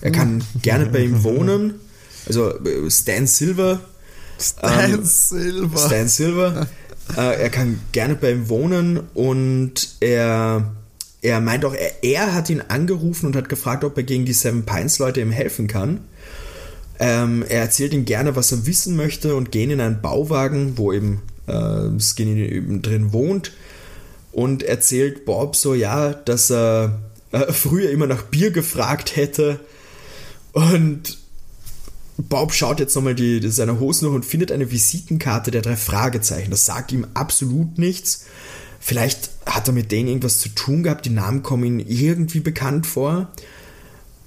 [0.00, 1.74] Er kann gerne bei ihm wohnen.
[2.26, 3.80] Also äh, Stan Silver.
[4.38, 5.78] Stan ähm, Silver.
[5.78, 6.66] Stan Silver.
[7.16, 10.72] äh, er kann gerne bei ihm wohnen und er,
[11.20, 14.32] er meint auch, er, er hat ihn angerufen und hat gefragt, ob er gegen die
[14.32, 16.00] Seven Pines Leute ihm helfen kann.
[16.98, 20.92] Ähm, er erzählt ihm gerne, was er wissen möchte und gehen in einen Bauwagen, wo
[20.92, 23.52] eben äh, Skinny eben drin wohnt
[24.32, 26.98] und erzählt Bob so, ja, dass er
[27.32, 29.60] äh, früher immer nach Bier gefragt hätte
[30.52, 31.18] und
[32.28, 35.76] Bob schaut jetzt nochmal die, die, seine Hosen durch und findet eine Visitenkarte der drei
[35.76, 36.50] Fragezeichen.
[36.50, 38.26] Das sagt ihm absolut nichts.
[38.78, 41.06] Vielleicht hat er mit denen irgendwas zu tun gehabt.
[41.06, 43.30] Die Namen kommen ihm irgendwie bekannt vor.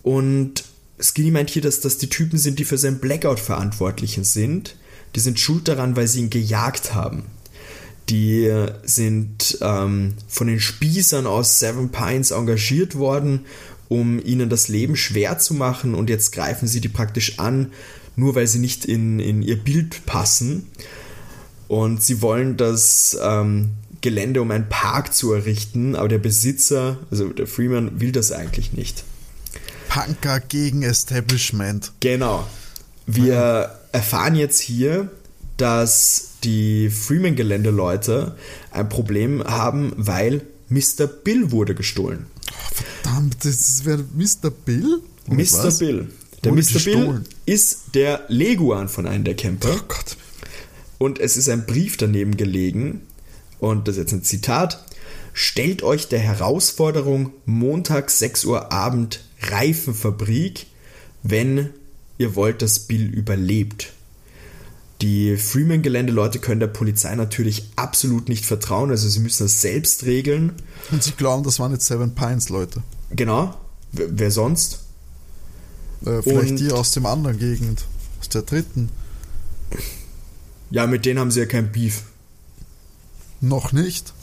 [0.02, 0.64] Und
[1.00, 4.76] Skinny meint hier, dass das die Typen sind, die für sein Blackout verantwortlichen sind.
[5.16, 7.26] Die sind schuld daran, weil sie ihn gejagt haben.
[8.10, 8.52] Die
[8.84, 13.46] sind ähm, von den Spießern aus Seven Pines engagiert worden,
[13.88, 17.72] um ihnen das Leben schwer zu machen und jetzt greifen sie die praktisch an,
[18.16, 20.68] nur weil sie nicht in, in ihr Bild passen.
[21.68, 27.30] Und sie wollen das ähm, Gelände, um einen Park zu errichten, aber der Besitzer, also
[27.30, 29.04] der Freeman, will das eigentlich nicht.
[29.88, 31.94] Punker gegen Establishment.
[32.00, 32.48] Genau.
[33.06, 35.10] Wir erfahren jetzt hier,
[35.58, 38.36] dass die Freeman-Gelände-Leute
[38.72, 41.08] ein Problem haben, weil Mr.
[41.08, 42.26] Bill wurde gestohlen.
[42.50, 44.52] Oh, verdammt, das wäre Mr.
[44.52, 45.02] Bill?
[45.28, 45.64] Oder Mr.
[45.64, 45.80] Was?
[45.80, 46.10] Bill.
[46.44, 46.74] Der wurde Mr.
[46.74, 47.24] Gestohlen.
[47.24, 49.76] Bill ist der Leguan von einem der Camper.
[49.76, 50.18] Oh Gott.
[50.98, 53.02] Und es ist ein Brief daneben gelegen.
[53.60, 54.84] Und das ist jetzt ein Zitat.
[55.34, 60.68] Stellt euch der Herausforderung Montag 6 Uhr Abend Reifenfabrik,
[61.24, 61.70] wenn
[62.18, 63.94] ihr wollt, dass Bill überlebt.
[65.04, 70.54] Die Freeman-Gelände-Leute können der Polizei natürlich absolut nicht vertrauen, also sie müssen das selbst regeln.
[70.92, 72.82] Und sie glauben, das waren jetzt Seven Pines-Leute.
[73.12, 73.54] Genau.
[73.92, 74.80] W wer sonst?
[76.06, 77.84] Äh, vielleicht Und die aus dem anderen Gegend,
[78.22, 78.90] aus der dritten.
[80.72, 82.04] Ja, mit denen haben sie ja kein Beef.
[83.42, 84.14] Noch nicht.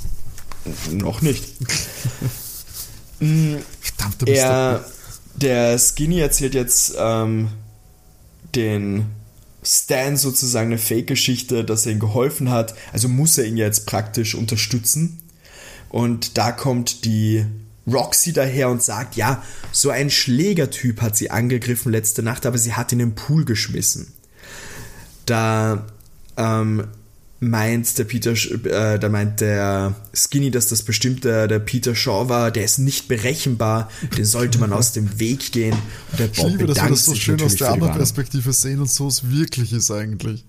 [0.91, 1.45] Noch nicht.
[3.19, 4.87] Verdammt, du bist er,
[5.35, 7.49] der Skinny erzählt jetzt ähm,
[8.55, 9.20] den
[9.63, 12.75] Stan sozusagen eine Fake-Geschichte, dass er ihm geholfen hat.
[12.93, 15.19] Also muss er ihn jetzt praktisch unterstützen.
[15.89, 17.45] Und da kommt die
[17.87, 19.43] Roxy daher und sagt, ja,
[19.73, 24.13] so ein Schlägertyp hat sie angegriffen letzte Nacht, aber sie hat ihn im Pool geschmissen.
[25.27, 25.87] Da
[26.37, 26.85] ähm,
[27.41, 32.29] meint der Peter, äh, da meint der Skinny, dass das bestimmt der, der, Peter Shaw
[32.29, 35.77] war, der ist nicht berechenbar, den sollte man aus dem Weg gehen.
[36.13, 38.81] Und der Bob ich liebe, dass wir das so schön aus der anderen Perspektive sehen
[38.81, 40.45] und so es wirklich ist eigentlich.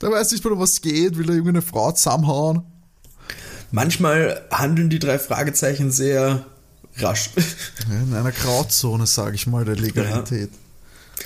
[0.00, 2.62] Der weiß nicht, um was geht, will er irgendeine Frau zusammenhauen.
[3.70, 6.44] Manchmal handeln die drei Fragezeichen sehr
[6.98, 7.30] rasch.
[7.88, 10.50] in einer Grauzone, sage ich mal, der Legalität.
[10.50, 11.22] Ja.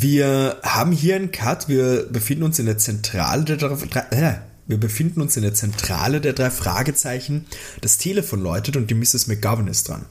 [0.00, 1.68] Wir haben hier einen Cut.
[1.68, 4.34] Wir befinden uns in der Zentrale der drei, äh,
[4.68, 7.46] wir befinden uns in der Zentrale der drei Fragezeichen.
[7.80, 9.26] Das Telefon läutet und die Mrs.
[9.26, 10.04] McGovern ist dran.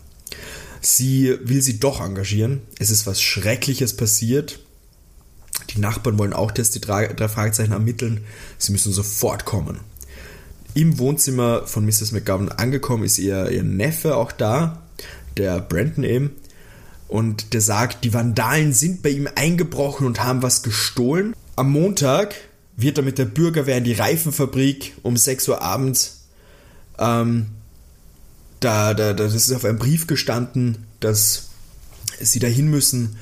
[0.81, 2.63] Sie will sie doch engagieren.
[2.79, 4.59] Es ist was Schreckliches passiert.
[5.69, 8.25] Die Nachbarn wollen auch, dass die drei, drei Fragezeichen ermitteln.
[8.57, 9.79] Sie müssen sofort kommen.
[10.73, 12.11] Im Wohnzimmer von Mrs.
[12.11, 14.83] McGovern angekommen ist ihr, ihr Neffe auch da,
[15.37, 16.35] der Brandon eben.
[17.07, 21.35] Und der sagt, die Vandalen sind bei ihm eingebrochen und haben was gestohlen.
[21.55, 22.35] Am Montag
[22.75, 26.25] wird er mit der Bürgerwehr in die Reifenfabrik um 6 Uhr abends.
[26.99, 27.47] Ähm,
[28.59, 31.49] da, da, das ist auf einem Brief gestanden, dass
[32.19, 33.17] sie dahin müssen.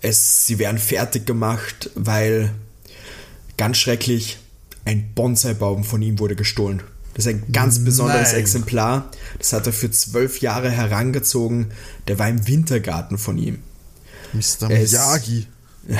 [0.00, 2.54] Es, sie werden fertig gemacht, weil
[3.56, 4.38] ganz schrecklich
[4.84, 6.82] ein Bonsai-Baum von ihm wurde gestohlen.
[7.18, 8.40] Das ist ein ganz besonderes Nein.
[8.42, 9.10] Exemplar.
[9.38, 11.72] Das hat er für zwölf Jahre herangezogen.
[12.06, 13.58] Der war im Wintergarten von ihm.
[14.32, 14.68] Mr.
[14.68, 15.48] Miyagi.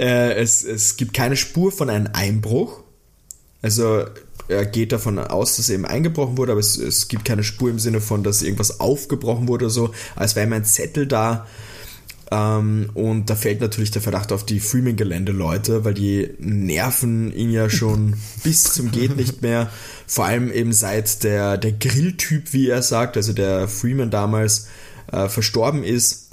[0.00, 2.82] äh, es, es gibt keine Spur von einem Einbruch.
[3.62, 4.06] Also
[4.48, 7.78] er geht davon aus, dass eben eingebrochen wurde, aber es, es gibt keine Spur im
[7.78, 9.94] Sinne von, dass irgendwas aufgebrochen wurde oder so.
[10.16, 11.46] Als wäre immer ein Zettel da.
[12.30, 17.68] Ähm, und da fällt natürlich der Verdacht auf die Freeman-Gelände-Leute, weil die nerven ihn ja
[17.68, 19.70] schon bis zum geht nicht mehr.
[20.06, 24.68] Vor allem eben seit der, der Grilltyp, wie er sagt, also der Freeman damals
[25.12, 26.24] äh, verstorben ist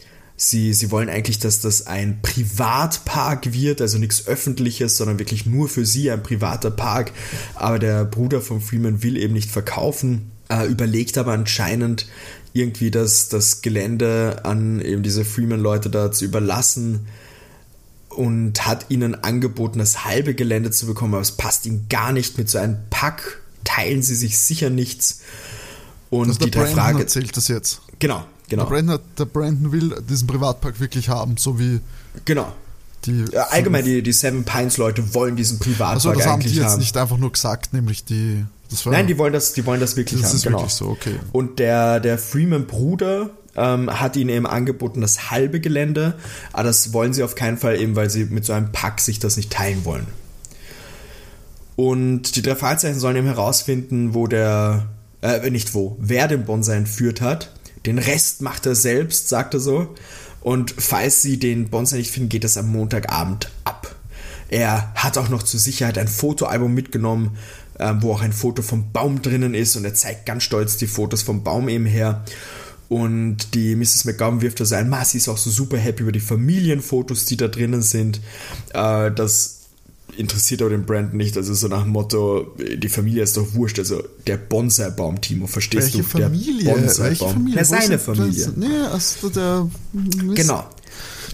[0.44, 5.70] Sie, sie wollen eigentlich, dass das ein Privatpark wird, also nichts Öffentliches, sondern wirklich nur
[5.70, 7.12] für sie ein privater Park.
[7.54, 12.08] Aber der Bruder von Freeman will eben nicht verkaufen, äh, überlegt aber anscheinend
[12.54, 17.08] irgendwie das, das Gelände an eben diese Freeman-Leute da zu überlassen
[18.10, 22.38] und hat ihnen angeboten, das halbe Gelände zu bekommen, aber es passt ihm gar nicht
[22.38, 23.42] mit so einem Pack.
[23.64, 25.22] Teilen sie sich sicher nichts.
[26.10, 27.00] Und das die drei Fragen.
[27.00, 27.82] erzählt das jetzt.
[28.00, 28.66] Genau, Genau.
[28.66, 31.80] Der Brandon, der Brandon will diesen Privatpark wirklich haben, so wie.
[32.26, 32.52] Genau.
[33.06, 36.50] Die ja, allgemein, die, die Seven Pines Leute wollen diesen Privatpark also, das haben die
[36.50, 36.80] jetzt haben.
[36.82, 38.44] nicht einfach nur gesagt, nämlich die.
[38.86, 40.34] Nein, die wollen das, die wollen das wirklich das haben.
[40.34, 40.58] Das ist genau.
[40.60, 41.16] wirklich so, okay.
[41.32, 46.16] Und der, der Freeman-Bruder ähm, hat ihnen eben angeboten, das halbe Gelände,
[46.54, 49.20] aber das wollen sie auf keinen Fall eben, weil sie mit so einem Pack sich
[49.20, 50.08] das nicht teilen wollen.
[51.76, 54.88] Und die drei Fahrzeichen sollen eben herausfinden, wo der,
[55.22, 57.52] äh, nicht wo, wer den Bonsai entführt hat
[57.86, 59.94] den Rest macht er selbst, sagt er so.
[60.42, 63.96] Und falls sie den Bonsai nicht finden, geht es am Montagabend ab.
[64.50, 67.38] Er hat auch noch zur Sicherheit ein Fotoalbum mitgenommen,
[68.00, 71.22] wo auch ein Foto vom Baum drinnen ist und er zeigt ganz stolz die Fotos
[71.22, 72.24] vom Baum eben her.
[72.90, 74.04] Und die Mrs.
[74.04, 77.38] McGowan wirft da sein, Ma, sie ist auch so super happy über die Familienfotos, die
[77.38, 78.20] da drinnen sind.
[78.74, 79.62] Äh, das
[80.18, 81.38] interessiert aber den Brandon nicht.
[81.38, 83.80] Also so nach dem Motto, die Familie ist doch wurscht.
[83.80, 86.04] Also der Bonsai-Baum, Timo, verstehst Welche du?
[86.04, 86.66] Familie?
[86.66, 87.48] Der Bonsai-Baum.
[87.48, 88.52] Ja, seine Familie.
[88.56, 89.70] Nee, also der.
[90.36, 90.66] Genau.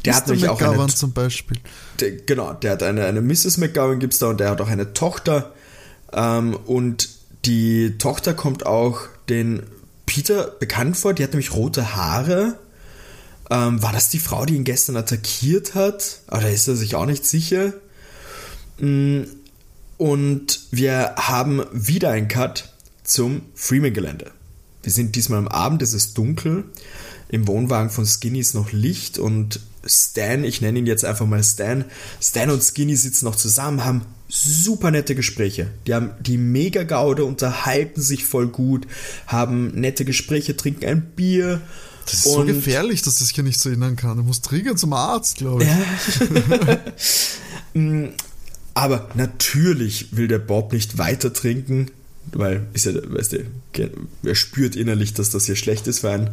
[0.05, 0.17] Der Mr.
[0.17, 1.57] hat nämlich auch eine, zum Beispiel.
[1.99, 3.57] Der, genau, der hat eine, eine Mrs.
[3.57, 5.53] McGowan gibt's da und der hat auch eine Tochter.
[6.13, 7.09] Ähm, und
[7.45, 9.63] die Tochter kommt auch den
[10.05, 11.13] Peter bekannt vor.
[11.13, 12.57] Die hat nämlich rote Haare.
[13.49, 16.19] Ähm, war das die Frau, die ihn gestern attackiert hat?
[16.29, 17.73] Oder ist er sich auch nicht sicher?
[18.79, 19.23] Mm,
[19.97, 24.31] und wir haben wieder einen Cut zum Freeman-Gelände.
[24.83, 26.65] Wir sind diesmal am Abend, es ist dunkel.
[27.29, 31.43] Im Wohnwagen von Skinny ist noch Licht und Stan, ich nenne ihn jetzt einfach mal
[31.43, 31.85] Stan.
[32.21, 35.67] Stan und Skinny sitzen noch zusammen, haben super nette Gespräche.
[35.85, 38.87] Die haben die mega Gaude, unterhalten sich voll gut,
[39.25, 41.61] haben nette Gespräche, trinken ein Bier.
[42.05, 44.17] Das ist so gefährlich, dass das ja nicht so erinnern kann.
[44.17, 45.69] Du musst triggern zum Arzt, glaube ich.
[47.73, 48.07] Mm,
[48.73, 51.91] aber natürlich will der Bob nicht weiter trinken,
[52.31, 53.91] weil ist ja, weißt du,
[54.23, 56.29] er spürt innerlich, dass das hier schlecht ist für einen.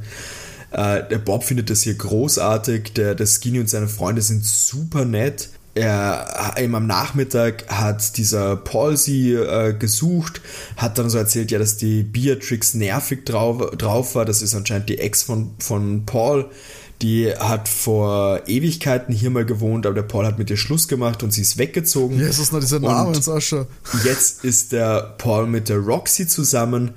[0.71, 5.05] Äh, der Bob findet das hier großartig, der, der Skinny und seine Freunde sind super
[5.05, 5.51] nett.
[5.75, 10.41] Er eben am Nachmittag hat dieser Paul sie äh, gesucht,
[10.77, 14.25] hat dann so erzählt, ja, dass die Beatrix nervig drauf, drauf war.
[14.25, 16.49] Das ist anscheinend die Ex von, von Paul
[17.03, 21.23] die hat vor Ewigkeiten hier mal gewohnt, aber der Paul hat mit ihr Schluss gemacht
[21.23, 22.19] und sie ist weggezogen.
[22.19, 23.67] Ist noch dieser Name, Sascha.
[24.05, 26.93] Jetzt ist der Paul mit der Roxy zusammen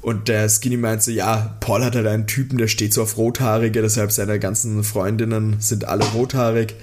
[0.00, 3.16] und der Skinny meint so, ja, Paul hat halt einen Typen, der steht so auf
[3.16, 6.74] Rothaarige, deshalb seine ganzen Freundinnen sind alle rothaarig.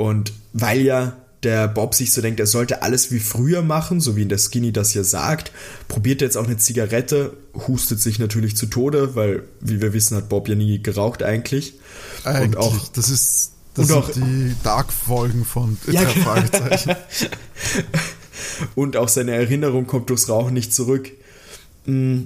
[0.00, 4.16] Und weil ja der Bob sich so denkt, er sollte alles wie früher machen, so
[4.16, 5.52] wie in der Skinny das hier sagt,
[5.88, 7.34] probiert jetzt auch eine Zigarette,
[7.68, 11.74] hustet sich natürlich zu Tode, weil, wie wir wissen, hat Bob ja nie geraucht eigentlich.
[12.24, 16.96] Eigentlich, und auch, das ist das sind auch, die Dark-Folgen von ja, drei Fragezeichen.
[18.74, 21.10] und auch seine Erinnerung kommt durchs Rauchen nicht zurück.
[21.84, 22.20] Mm.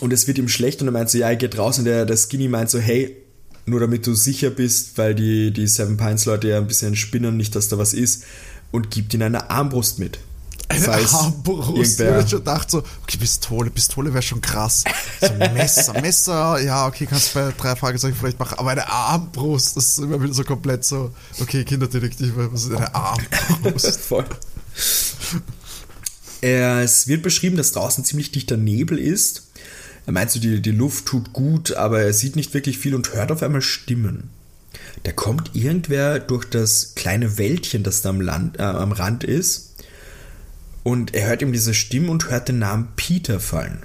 [0.00, 2.06] Und es wird ihm schlecht und er meint so, ja, er geht raus und der,
[2.06, 3.21] der Skinny meint so, hey,
[3.66, 7.36] nur damit du sicher bist, weil die, die Seven Pines Leute ja ein bisschen spinnen,
[7.36, 8.24] nicht, dass da was ist,
[8.70, 10.18] und gibt ihm eine Armbrust mit.
[10.68, 12.00] Eine falls Armbrust.
[12.00, 14.84] Ich irgendwer- hab schon gedacht so, okay, Pistole, Pistole wäre schon krass.
[15.20, 19.76] So Messer, Messer, ja, okay, kannst du bei drei Fragezeichen vielleicht machen, aber eine Armbrust,
[19.76, 24.00] das ist immer wieder so komplett so, okay, Kinderdetektive, was ist eine Armbrust?
[24.00, 24.24] Voll.
[26.40, 29.44] Es wird beschrieben, dass draußen ziemlich dichter Nebel ist.
[30.06, 33.12] Er meint so, die, die Luft tut gut, aber er sieht nicht wirklich viel und
[33.14, 34.30] hört auf einmal Stimmen.
[35.04, 39.74] Da kommt irgendwer durch das kleine Wäldchen, das da am, Land, äh, am Rand ist.
[40.82, 43.82] Und er hört ihm diese Stimmen und hört den Namen Peter fallen.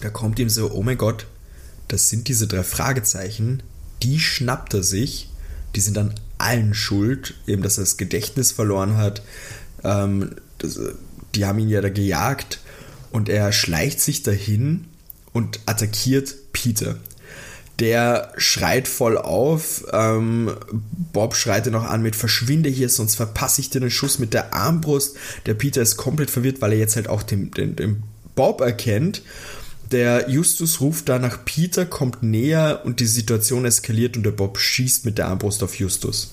[0.00, 1.26] Da kommt ihm so, oh mein Gott,
[1.88, 3.62] das sind diese drei Fragezeichen,
[4.02, 5.28] die schnappt er sich,
[5.74, 9.22] die sind an allen schuld, eben dass er das Gedächtnis verloren hat,
[9.84, 10.78] ähm, das,
[11.34, 12.60] die haben ihn ja da gejagt
[13.10, 14.86] und er schleicht sich dahin
[15.32, 16.96] und attackiert Peter.
[17.78, 19.84] Der schreit voll auf.
[19.92, 20.54] Ähm,
[21.12, 24.34] Bob schreit ihn noch an mit Verschwinde hier, sonst verpasse ich dir den Schuss mit
[24.34, 25.16] der Armbrust.
[25.46, 28.02] Der Peter ist komplett verwirrt, weil er jetzt halt auch den, den, den
[28.34, 29.22] Bob erkennt.
[29.90, 34.58] Der Justus ruft da nach Peter, kommt näher und die Situation eskaliert und der Bob
[34.58, 36.30] schießt mit der Armbrust auf Justus.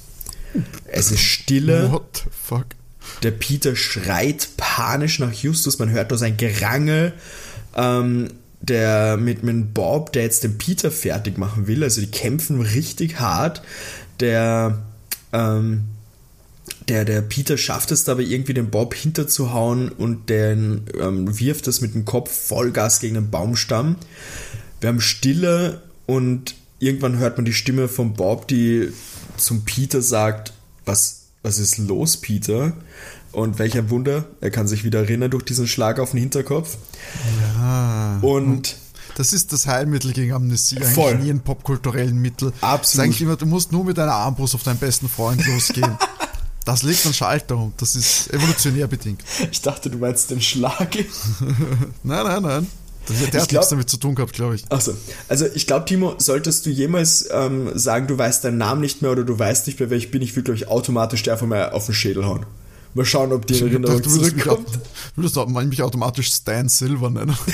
[0.86, 1.92] Es ist Stille.
[1.92, 2.66] What the fuck?
[3.24, 5.80] Der Peter schreit panisch nach Justus.
[5.80, 7.13] Man hört nur sein Gerangel.
[7.76, 8.30] Ähm,
[8.62, 11.84] der mit, mit Bob, der jetzt den Peter fertig machen will.
[11.84, 13.62] Also die kämpfen richtig hart.
[14.20, 14.84] Der,
[15.32, 15.84] ähm,
[16.89, 21.82] der, der Peter schafft es dabei irgendwie den Bob hinterzuhauen und den ähm, wirft das
[21.82, 23.96] mit dem Kopf Vollgas gegen den Baumstamm.
[24.82, 28.89] Wir haben Stille und irgendwann hört man die Stimme von Bob, die
[29.38, 30.54] zum Peter sagt,
[30.86, 32.73] was, was ist los, Peter?
[33.32, 36.78] Und welcher Wunder, er kann sich wieder erinnern durch diesen Schlag auf den Hinterkopf.
[37.58, 38.19] Ja.
[38.21, 38.78] Und
[39.15, 41.15] Das ist das Heilmittel gegen Amnesie, eigentlich Voll.
[41.19, 42.52] nie ein popkulturellen Mittel.
[42.62, 42.84] Absolut.
[42.84, 45.97] Ist eigentlich immer, du musst nur mit deiner Armbrust auf deinen besten Freund losgehen.
[46.65, 47.73] das legt einen Schalter um.
[47.78, 49.23] Das ist evolutionär bedingt.
[49.52, 50.95] ich dachte, du meinst den Schlag.
[52.04, 52.67] Nein, nein, nein.
[53.10, 54.65] Der, der Ich hat nichts glaub- damit zu tun gehabt, glaube ich.
[54.70, 54.93] Achso,
[55.30, 59.12] also ich glaube, Timo, solltest du jemals ähm, sagen, du weißt deinen Namen nicht mehr
[59.12, 61.48] oder du weißt nicht mehr, wer ich bin, ich will, glaube ich, automatisch dir einfach
[61.48, 62.46] mal auf den Schädel hauen.
[62.93, 64.67] Mal schauen, ob die Ich Erinnerung dachte, würdest mich, zurückkommt.
[64.78, 64.82] au-
[65.15, 67.36] würdest du mich automatisch Stan Silver nennen.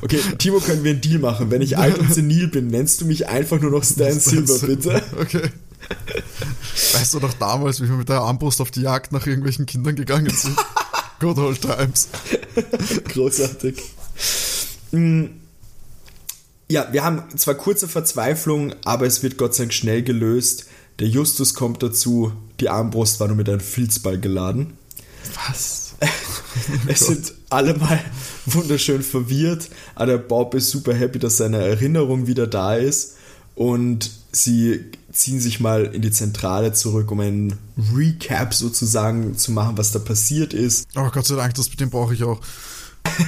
[0.00, 1.50] Okay, Timo, können wir einen Deal machen.
[1.52, 5.02] Wenn ich alt und senil bin, nennst du mich einfach nur noch Stan Silver, bitte?
[5.20, 5.50] Okay.
[6.94, 9.94] Weißt du noch damals, wie wir mit der Armbrust auf die Jagd nach irgendwelchen Kindern
[9.94, 10.56] gegangen sind?
[11.22, 12.08] Good old times.
[13.04, 13.80] Großartig.
[14.90, 15.26] Mm.
[16.68, 20.66] Ja, wir haben zwar kurze Verzweiflung, aber es wird Gott sei Dank schnell gelöst.
[20.98, 24.76] Der Justus kommt dazu, die Armbrust war nur mit einem Filzball geladen.
[25.46, 25.94] Was?
[26.88, 28.00] Es sind alle mal
[28.44, 33.16] wunderschön verwirrt, aber der Bob ist super happy, dass seine Erinnerung wieder da ist
[33.54, 37.58] und sie ziehen sich mal in die Zentrale zurück, um einen
[37.94, 40.86] Recap sozusagen zu machen, was da passiert ist.
[40.96, 42.40] Oh Gott sei Dank, das, den brauche ich auch.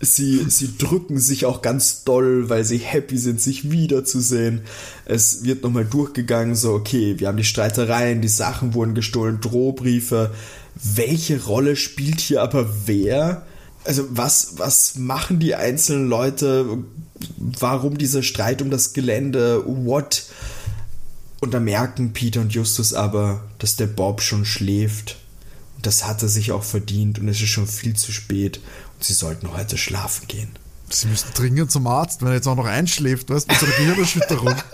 [0.00, 4.62] Sie, sie drücken sich auch ganz doll, weil sie happy sind, sich wiederzusehen.
[5.06, 10.32] Es wird nochmal durchgegangen, so, okay, wir haben die Streitereien, die Sachen wurden gestohlen, Drohbriefe.
[10.74, 13.46] Welche Rolle spielt hier aber wer?
[13.84, 16.78] Also, was, was machen die einzelnen Leute?
[17.36, 19.62] Warum dieser Streit um das Gelände?
[19.66, 20.24] What?
[21.40, 25.16] Und da merken Peter und Justus aber, dass der Bob schon schläft.
[25.76, 28.58] Und das hat er sich auch verdient und es ist schon viel zu spät
[28.94, 30.48] und sie sollten heute schlafen gehen.
[30.88, 33.66] Sie müssen dringend zum Arzt, wenn er jetzt auch noch einschläft, weißt du, mit so
[33.66, 34.54] einer Gehirnerschütterung.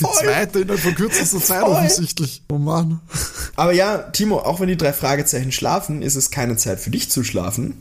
[0.00, 1.70] Die zweite innerhalb von kürzester Zeit Voll.
[1.70, 2.42] offensichtlich.
[2.48, 3.00] Oh Mann.
[3.54, 7.10] Aber ja, Timo, auch wenn die drei Fragezeichen schlafen, ist es keine Zeit für dich
[7.10, 7.74] zu schlafen,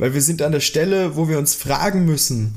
[0.00, 2.54] weil wir sind an der Stelle, wo wir uns fragen müssen,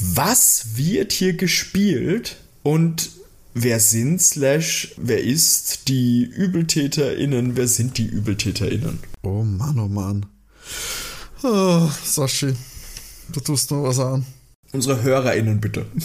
[0.00, 3.10] was wird hier gespielt und
[3.54, 8.98] wer sind slash wer ist die ÜbeltäterInnen, wer sind die ÜbeltäterInnen?
[9.22, 10.26] Oh Mann, oh Mann.
[11.44, 12.54] Oh, Sashi,
[13.32, 14.26] du tust nur was an.
[14.72, 15.86] Unsere HörerInnen bitte.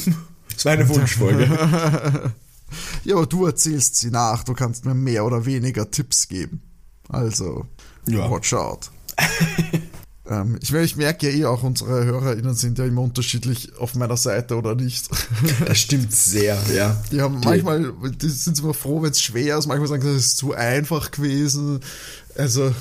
[0.53, 2.31] Das war eine Wunschfolge.
[3.03, 4.43] Ja, aber du erzählst sie nach.
[4.43, 6.61] Du kannst mir mehr oder weniger Tipps geben.
[7.09, 7.65] Also,
[8.07, 8.29] Ja.
[8.31, 8.89] watch out.
[10.29, 14.17] ähm, ich, ich merke ja eh auch, unsere HörerInnen sind ja immer unterschiedlich auf meiner
[14.17, 15.07] Seite oder nicht.
[15.67, 17.01] Das stimmt sehr, ja.
[17.11, 19.67] Die haben Die- manchmal, die sind immer froh, wenn es schwer ist.
[19.67, 21.79] Manchmal sagen sie, es ist zu einfach gewesen.
[22.37, 22.73] Also,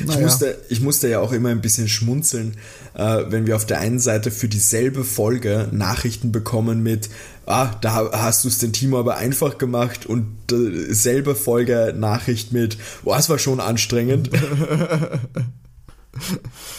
[0.00, 0.20] Ich, naja.
[0.20, 2.56] musste, ich musste ja auch immer ein bisschen schmunzeln,
[2.94, 7.10] äh, wenn wir auf der einen Seite für dieselbe Folge Nachrichten bekommen mit,
[7.46, 12.52] ah, da hast du es den Timo aber einfach gemacht und äh, selbe Folge Nachricht
[12.52, 14.30] mit, boah, es war schon anstrengend.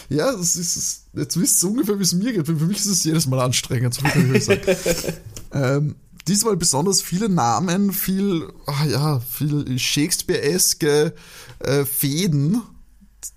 [0.09, 2.45] Ja, das ist, jetzt wisst ihr ungefähr, wie es mir geht.
[2.45, 4.61] Für mich ist es jedes Mal anstrengend, so viel ich sagen.
[5.51, 5.95] ähm,
[6.27, 11.13] diesmal besonders viele Namen, viel, ach ja, viel Shakespeare-eske
[11.59, 12.61] äh, Fäden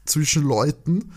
[0.05, 1.13] zwischen Leuten,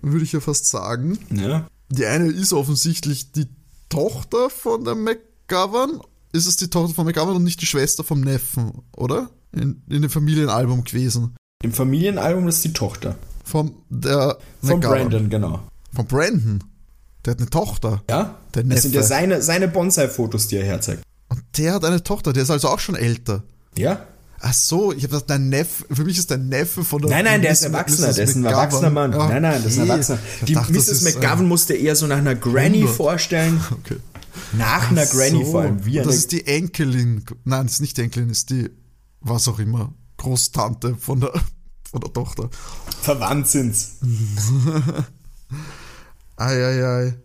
[0.00, 1.18] würde ich ja fast sagen.
[1.30, 1.68] Ja.
[1.90, 3.46] Die eine ist offensichtlich die
[3.88, 6.00] Tochter von der McGovern.
[6.32, 9.30] Ist es die Tochter von McGovern und nicht die Schwester vom Neffen, oder?
[9.52, 11.34] In, in dem Familienalbum gewesen.
[11.62, 13.16] Im Familienalbum ist die Tochter.
[13.48, 14.80] Von der Von.
[14.80, 15.60] Brandon, genau.
[15.94, 16.64] Von Brandon.
[17.24, 18.02] Der hat eine Tochter.
[18.08, 18.36] Ja?
[18.54, 21.02] Der das sind ja seine, seine Bonsai-Fotos, die er herzeigt.
[21.28, 23.42] Und der hat eine Tochter, der ist also auch schon älter.
[23.76, 24.06] Ja?
[24.40, 27.24] Ach so, ich habe gedacht, dein Neffe, für mich ist dein Neffe von der Nein,
[27.24, 27.72] nein, der ist Mrs.
[27.72, 29.12] Erwachsener, der ist ein erwachsener Mann.
[29.14, 29.90] Ah, Nein, nein, das ist ein okay.
[29.90, 30.18] Erwachsener.
[30.46, 30.88] Die dachte, Mrs.
[30.88, 32.96] ist, McGovern äh, musste eher so nach einer Granny 100.
[32.96, 33.60] vorstellen.
[33.72, 33.96] Okay.
[34.52, 35.84] Nach einer Granny So, vor allem.
[35.84, 37.24] Wie das ist die Enkelin.
[37.44, 38.70] Nein, das ist nicht die Enkelin, ist die,
[39.20, 41.32] was auch immer, Großtante von der,
[41.90, 42.50] von der Tochter.
[43.00, 43.96] verwandt sind's.
[46.36, 47.16] Eieiei.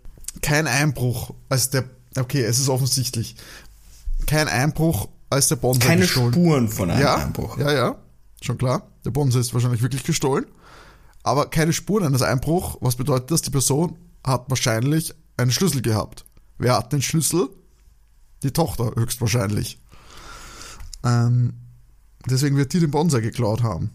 [0.41, 1.85] Kein Einbruch, als der,
[2.17, 3.35] okay, es ist offensichtlich.
[4.25, 7.57] Kein Einbruch, als der Bonsai Keine gestohlen Spuren von einem ja, Einbruch.
[7.57, 7.95] Ja, ja,
[8.41, 8.87] schon klar.
[9.05, 10.45] Der Bonsai ist wahrscheinlich wirklich gestohlen.
[11.23, 13.41] Aber keine Spuren eines Einbruchs, was bedeutet das?
[13.41, 16.25] Die Person hat wahrscheinlich einen Schlüssel gehabt.
[16.57, 17.49] Wer hat den Schlüssel?
[18.43, 19.79] Die Tochter, höchstwahrscheinlich.
[21.03, 21.53] Ähm,
[22.29, 23.91] deswegen wird die den Bonsai geklaut haben.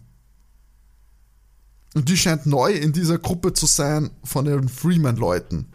[1.95, 5.67] Und die scheint neu in dieser Gruppe zu sein von den Freeman-Leuten.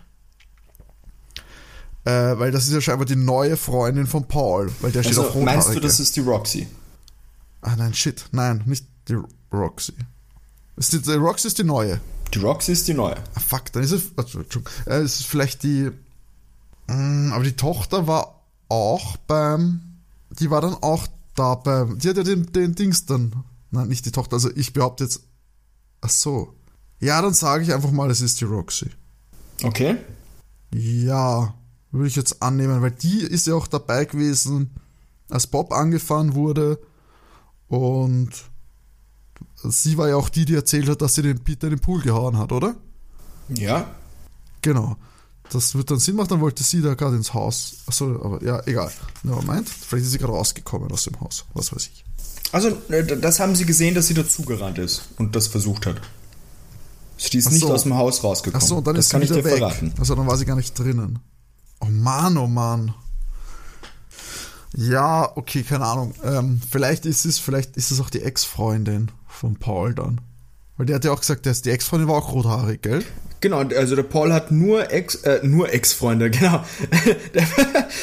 [2.05, 5.27] Äh, weil das ist ja scheinbar die neue Freundin von Paul, weil der steht auf
[5.27, 5.65] Also, Rothaarige.
[5.65, 6.69] meinst du, das ist die Roxy?
[7.63, 8.27] Ah nein, shit.
[8.33, 9.17] Nein, nicht die
[9.53, 9.95] Roxy.
[10.77, 12.01] Ist die, die Roxy ist die neue.
[12.35, 13.17] Die Roxy ist die neue.
[13.35, 14.03] Ah, fuck, dann ist es.
[14.17, 14.73] Also, Entschuldigung.
[14.87, 15.91] Äh, es ist vielleicht die.
[16.89, 19.81] Mm, aber die Tochter war auch beim.
[20.39, 21.07] Die war dann auch
[21.37, 21.99] da beim.
[21.99, 23.33] Die hat ja den, den Dings dann.
[23.71, 24.35] Nein, nicht die Tochter.
[24.35, 25.23] Also ich behaupte jetzt.
[26.05, 26.53] Ach so.
[27.01, 28.91] Ja, dann sage ich einfach mal, es ist die Roxy.
[29.63, 29.97] Okay.
[30.71, 31.55] Ja,
[31.93, 34.75] würde ich jetzt annehmen, weil die ist ja auch dabei gewesen,
[35.31, 36.79] als Bob angefahren wurde.
[37.69, 38.33] Und
[39.63, 42.03] sie war ja auch die, die erzählt hat, dass sie den Peter in den Pool
[42.03, 42.77] gehauen hat, oder?
[43.49, 43.95] Ja.
[44.61, 44.97] Genau.
[45.49, 47.77] Das wird dann Sinn machen, dann wollte sie da gerade ins Haus.
[47.87, 48.93] Achso, aber ja, egal.
[49.23, 49.71] Meint.
[49.71, 51.47] Vielleicht ist sie gerade rausgekommen aus dem Haus.
[51.55, 52.05] Was weiß ich.
[52.55, 56.01] Also, äh, das haben sie gesehen, dass sie dazugerannt ist und das versucht hat.
[57.17, 57.73] Sie ist Ach nicht so.
[57.75, 58.63] aus dem Haus rausgekommen.
[58.63, 59.59] Achso, dann das ist kann sie ich wieder dir weg.
[59.59, 59.93] verraten.
[59.99, 61.19] Also dann war sie gar nicht drinnen.
[61.81, 62.95] Oh Mann, oh Mann.
[64.77, 66.15] Ja, okay, keine Ahnung.
[66.23, 70.21] Ähm, vielleicht ist es, vielleicht ist es auch die Ex-Freundin von Paul dann.
[70.77, 73.03] Weil der hat ja auch gesagt, dass die Ex-Freundin war auch rothaarig, gell?
[73.41, 76.65] Genau, also der Paul hat nur Ex, äh, nur Ex-Freunde, genau.
[77.35, 77.47] der,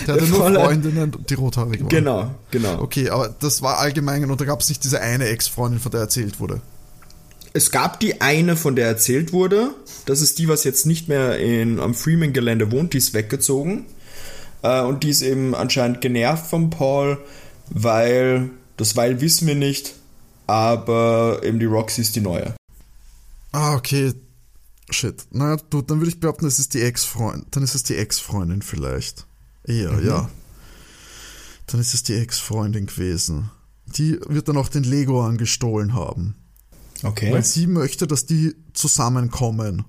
[0.08, 1.90] Der hatte nur Paul hat- Freundinnen, die rothaarig waren.
[1.90, 2.82] Genau, genau.
[2.82, 6.02] Okay, aber das war allgemein und da gab es nicht diese eine Ex-Freundin, von der
[6.02, 6.62] erzählt wurde.
[7.54, 9.72] Es gab die eine, von der erzählt wurde.
[10.06, 12.94] Das ist die, was jetzt nicht mehr in, am Freeman-Gelände wohnt.
[12.94, 13.86] Die ist weggezogen.
[14.62, 17.18] Äh, und die ist eben anscheinend genervt von Paul,
[17.70, 19.96] weil, das weil wissen wir nicht,
[20.48, 22.54] aber eben die Roxy ist die neue.
[23.52, 24.14] Ah, okay.
[24.89, 25.26] Shit.
[25.32, 27.47] Na gut, dann würde ich behaupten, es ist die Ex-Freundin.
[27.52, 29.26] Dann ist es die Ex-Freundin vielleicht.
[29.64, 30.30] Eher, ja.
[31.68, 33.52] Dann ist es die Ex-Freundin gewesen.
[33.95, 36.36] Die wird dann auch den Lego angestohlen haben.
[37.04, 37.32] Okay.
[37.32, 39.86] Weil sie möchte, dass die zusammenkommen.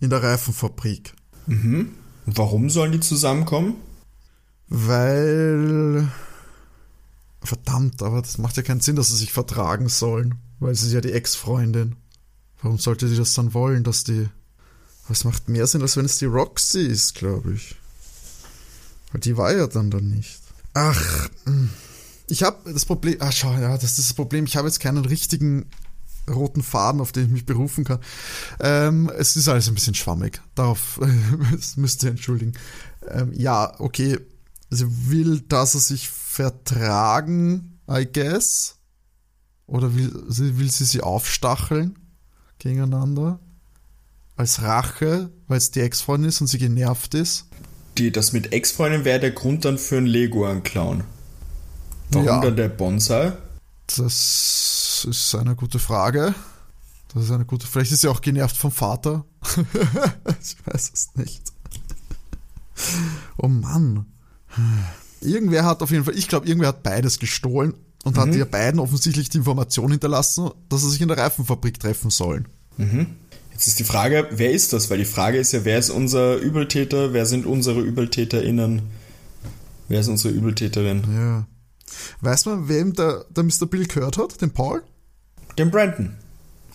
[0.00, 1.14] In der Reifenfabrik.
[1.46, 1.92] Und
[2.26, 3.74] warum sollen die zusammenkommen?
[4.68, 6.08] Weil.
[7.42, 10.36] Verdammt, aber das macht ja keinen Sinn, dass sie sich vertragen sollen.
[10.60, 11.96] Weil sie ist ja die Ex-Freundin.
[12.62, 14.28] Warum sollte sie das dann wollen, dass die.
[15.08, 17.76] Was macht mehr Sinn, als wenn es die Roxy ist, glaube ich.
[19.10, 20.38] Weil die war ja dann dann nicht.
[20.74, 21.70] Ach, hm.
[22.26, 23.16] ich habe das Problem.
[23.20, 24.44] Ah, schau, ja, das ist das Problem.
[24.44, 25.64] Ich habe jetzt keinen richtigen
[26.28, 28.00] roten Faden, auf den ich mich berufen kann.
[28.60, 30.42] Ähm, es ist alles ein bisschen schwammig.
[30.54, 31.00] Darauf
[31.76, 32.52] müsst ihr entschuldigen.
[33.08, 34.18] Ähm, ja, okay.
[34.68, 38.76] Sie will, dass er sich vertragen, I guess.
[39.66, 41.98] Oder will will sie sie aufstacheln
[42.58, 43.38] gegeneinander?
[44.36, 47.46] Als Rache, weil es die Ex-Freundin ist und sie genervt ist?
[47.96, 51.04] Die, das mit Ex-Freundin wäre der Grund dann für einen Lego-Clown.
[52.10, 52.40] Warum Ja.
[52.40, 53.32] dann der Bonsai?
[53.96, 56.34] Das ist eine gute Frage.
[57.12, 57.66] Das ist eine gute.
[57.66, 59.24] Vielleicht ist sie auch genervt vom Vater.
[60.40, 61.42] ich weiß es nicht.
[63.38, 64.06] Oh Mann.
[65.20, 67.74] Irgendwer hat auf jeden Fall, ich glaube, irgendwer hat beides gestohlen
[68.08, 72.10] und hat ihr beiden offensichtlich die Information hinterlassen, dass sie sich in der Reifenfabrik treffen
[72.10, 72.48] sollen.
[73.52, 74.88] Jetzt ist die Frage, wer ist das?
[74.90, 77.12] Weil die Frage ist ja, wer ist unser Übeltäter?
[77.12, 78.82] Wer sind unsere ÜbeltäterInnen?
[79.88, 81.02] Wer ist unsere Übeltäterin?
[81.14, 81.46] Ja.
[82.20, 83.66] Weiß man, wem der, der Mr.
[83.68, 84.40] Bill gehört hat?
[84.40, 84.82] Den Paul?
[85.58, 86.14] Den Brandon.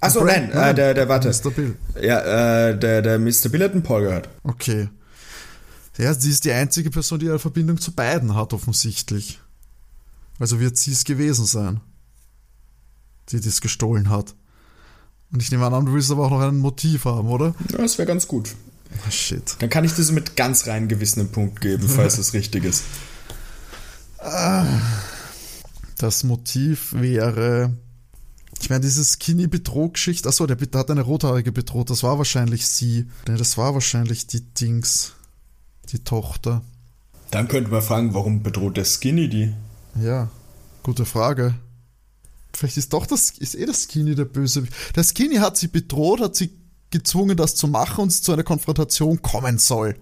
[0.02, 1.30] Achso, Brand- nein, äh, der, der, warte.
[1.30, 1.52] Mr.
[1.52, 1.76] Bill.
[2.02, 3.48] Ja, äh, der, der Mr.
[3.50, 4.28] Bill hat den Paul gehört.
[4.44, 4.90] Okay.
[5.98, 9.40] Ja, sie ist die einzige Person, die eine Verbindung zu beiden hat, offensichtlich.
[10.40, 11.82] Also wird sie es gewesen sein,
[13.30, 14.36] die das gestohlen hat.
[15.32, 17.56] Und ich nehme an, du willst aber auch noch ein Motiv haben, oder?
[17.72, 18.56] Ja, das wäre ganz gut.
[19.08, 19.56] Oh, shit.
[19.60, 22.84] Dann kann ich das mit ganz rein Gewissen einen Punkt geben, falls es richtig ist.
[25.98, 27.76] Das Motiv wäre.
[28.62, 30.30] Ich meine, diese Skinny-Bedrohgeschichte.
[30.30, 31.90] Achso, der hat eine rothaarige bedroht.
[31.90, 33.08] Das war wahrscheinlich sie.
[33.28, 35.14] Nee, das war wahrscheinlich die Dings.
[35.92, 36.62] Die Tochter.
[37.32, 39.54] Dann könnte man fragen, warum bedroht der Skinny die?
[40.00, 40.30] Ja,
[40.82, 41.56] gute Frage.
[42.56, 44.68] Vielleicht ist doch das, ist eh das Skinny der Böse.
[44.96, 46.52] Der Skinny hat sie bedroht, hat sie
[46.92, 49.96] gezwungen, das zu machen und es zu einer Konfrontation kommen soll.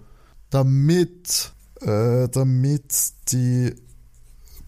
[0.50, 2.92] Damit, äh, damit
[3.30, 3.74] die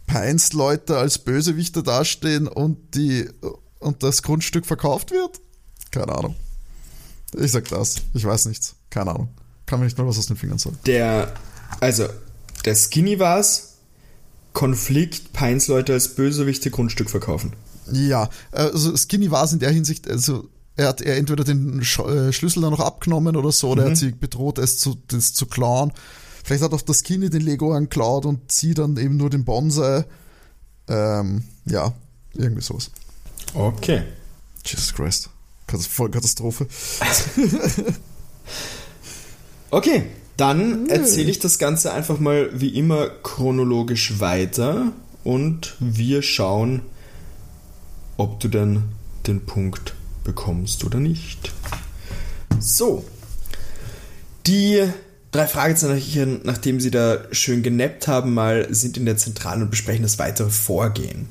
[0.06, 3.28] Pines-Leute als Bösewichter dastehen und die,
[3.80, 5.40] und das Grundstück verkauft wird?
[5.90, 6.34] Keine Ahnung.
[7.36, 7.96] Ich sag das.
[8.14, 8.76] Ich weiß nichts.
[8.90, 9.28] Keine Ahnung.
[9.66, 10.78] Kann mir nicht mal was aus den Fingern sagen.
[10.86, 11.34] Der,
[11.80, 12.08] also,
[12.64, 13.73] der Skinny war's.
[14.54, 17.52] Konflikt, Pines-Leute als Bösewichte Grundstück verkaufen.
[17.92, 21.98] Ja, also Skinny war es in der Hinsicht, also er hat er entweder den Sch
[21.98, 25.34] äh, Schlüssel dann noch abgenommen oder so, oder er hat sie bedroht, es zu, das
[25.34, 25.92] zu klauen.
[26.42, 30.04] Vielleicht hat auch das Skinny den Lego angeklaut und sie dann eben nur den Bonsai.
[30.88, 31.92] Ähm, ja,
[32.34, 32.90] irgendwie sowas.
[33.52, 34.02] Okay.
[34.64, 35.30] Jesus Christ.
[35.66, 36.66] Voll Katastrophe.
[39.74, 40.04] Okay,
[40.36, 46.82] dann erzähle ich das Ganze einfach mal wie immer chronologisch weiter und wir schauen,
[48.16, 48.82] ob du denn
[49.26, 51.52] den Punkt bekommst oder nicht.
[52.58, 53.04] So.
[54.46, 54.82] Die
[55.30, 60.02] drei Fragezeichen, nachdem sie da schön genappt haben, mal sind in der Zentrale und besprechen
[60.02, 61.28] das weitere Vorgehen.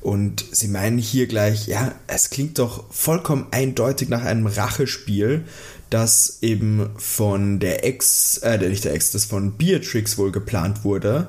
[0.00, 5.44] Und sie meinen hier gleich, ja, es klingt doch vollkommen eindeutig nach einem Rachespiel,
[5.92, 11.28] das eben von der Ex, äh, nicht der Ex, das von Beatrix wohl geplant wurde.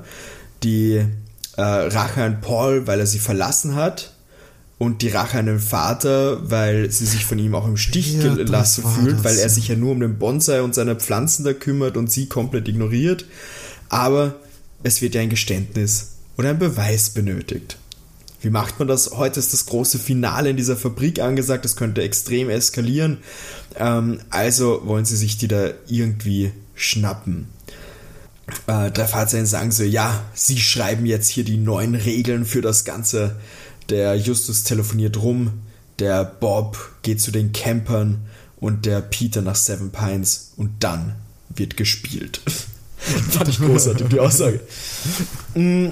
[0.62, 1.04] Die
[1.56, 4.12] äh, Rache an Paul, weil er sie verlassen hat.
[4.76, 8.34] Und die Rache an den Vater, weil sie sich von ihm auch im Stich Ja,
[8.34, 11.52] gelassen fühlt, das, weil er sich ja nur um den Bonsai und seine Pflanzen da
[11.52, 13.24] kümmert und sie komplett ignoriert.
[13.88, 14.34] Aber
[14.82, 17.76] es wird ja ein Geständnis oder ein Beweis benötigt.
[18.44, 19.12] Wie macht man das?
[19.12, 21.64] Heute ist das große Finale in dieser Fabrik angesagt.
[21.64, 23.18] Das könnte extrem eskalieren.
[23.76, 27.48] Ähm, also wollen sie sich die da irgendwie schnappen.
[28.66, 32.84] Äh, drei Fahrzeuge sagen so, ja, sie schreiben jetzt hier die neuen Regeln für das
[32.84, 33.36] Ganze.
[33.88, 35.62] Der Justus telefoniert rum,
[35.98, 38.26] der Bob geht zu den Campern
[38.56, 41.14] und der Peter nach Seven Pines und dann
[41.48, 42.42] wird gespielt.
[43.30, 44.60] Fand ich großartig, die Aussage.
[45.54, 45.88] Mm,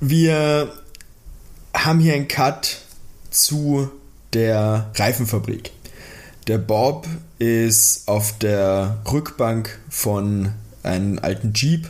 [0.00, 0.81] Wir
[1.74, 2.78] haben hier einen Cut
[3.30, 3.90] zu
[4.32, 5.72] der Reifenfabrik.
[6.46, 7.06] Der Bob
[7.38, 10.52] ist auf der Rückbank von
[10.82, 11.88] einem alten Jeep.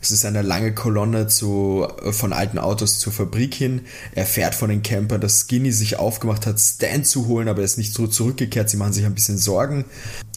[0.00, 3.82] Es ist eine lange Kolonne zu, von alten Autos zur Fabrik hin.
[4.14, 7.64] Er fährt von den Camper, dass Skinny sich aufgemacht hat, Stan zu holen, aber er
[7.64, 8.70] ist nicht so zurückgekehrt.
[8.70, 9.86] Sie machen sich ein bisschen Sorgen.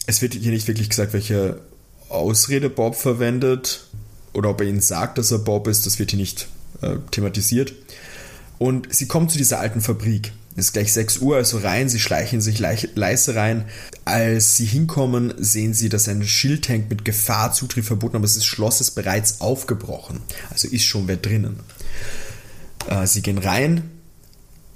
[0.06, 1.60] Es wird hier nicht wirklich gesagt, welche
[2.08, 3.86] Ausrede Bob verwendet
[4.32, 5.86] oder ob er ihnen sagt, dass er Bob ist.
[5.86, 6.48] Das wird hier nicht
[6.80, 7.72] äh, thematisiert.
[8.62, 10.32] Und sie kommen zu dieser alten Fabrik.
[10.54, 13.64] Es ist gleich 6 Uhr, also rein, sie schleichen sich leise rein.
[14.04, 18.44] Als sie hinkommen, sehen sie, dass ein Schild hängt mit Gefahr, Zutritt verboten, aber das
[18.44, 20.20] Schloss ist bereits aufgebrochen.
[20.50, 21.58] Also ist schon wer drinnen.
[22.86, 23.90] Äh, sie gehen rein,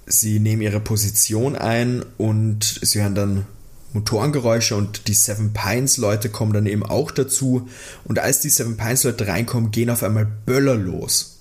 [0.05, 3.47] sie nehmen ihre Position ein und sie hören dann
[3.93, 7.69] Motorengeräusche und die Seven Pines Leute kommen dann eben auch dazu.
[8.03, 11.36] Und als die Seven Pines Leute reinkommen, gehen auf einmal Böller los.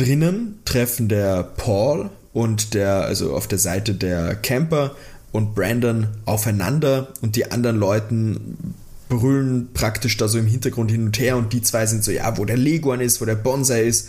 [0.00, 4.96] Drinnen treffen der Paul und der, also auf der Seite der Camper
[5.30, 8.74] und Brandon aufeinander und die anderen Leuten
[9.10, 12.38] brüllen praktisch da so im Hintergrund hin und her und die zwei sind so, ja,
[12.38, 14.08] wo der Leguan ist, wo der Bonsai ist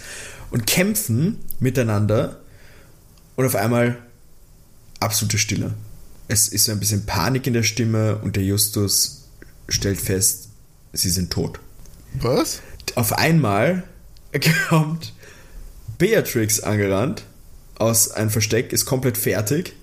[0.49, 2.39] und kämpfen miteinander
[3.35, 3.97] und auf einmal
[5.01, 5.73] absolute Stille.
[6.29, 9.27] Es ist so ein bisschen Panik in der Stimme und der Justus
[9.67, 10.47] stellt fest,
[10.93, 11.59] sie sind tot.
[12.13, 12.61] Was?
[12.95, 13.83] Auf einmal
[14.69, 15.11] kommt
[16.01, 17.25] Beatrix angerannt
[17.77, 19.73] aus einem Versteck, ist komplett fertig.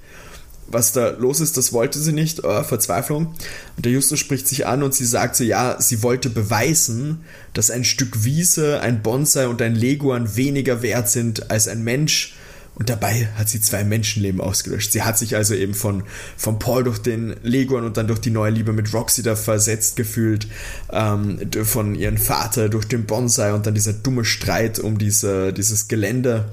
[0.66, 3.34] Was da los ist, das wollte sie nicht, oh, Verzweiflung.
[3.76, 7.70] Und der Justus spricht sich an und sie sagt so, ja, sie wollte beweisen, dass
[7.70, 12.34] ein Stück Wiese, ein Bonsai und ein Leguan weniger wert sind als ein Mensch.
[12.78, 14.92] Und dabei hat sie zwei Menschenleben ausgelöscht.
[14.92, 16.04] Sie hat sich also eben von,
[16.36, 19.96] von Paul durch den Leguan und dann durch die neue Liebe mit Roxy da versetzt
[19.96, 20.46] gefühlt,
[20.92, 25.88] ähm, von ihrem Vater durch den Bonsai und dann dieser dumme Streit um diese, dieses
[25.88, 26.50] Gelände.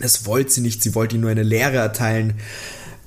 [0.00, 2.34] Das wollte sie nicht, sie wollte ihm nur eine Lehre erteilen.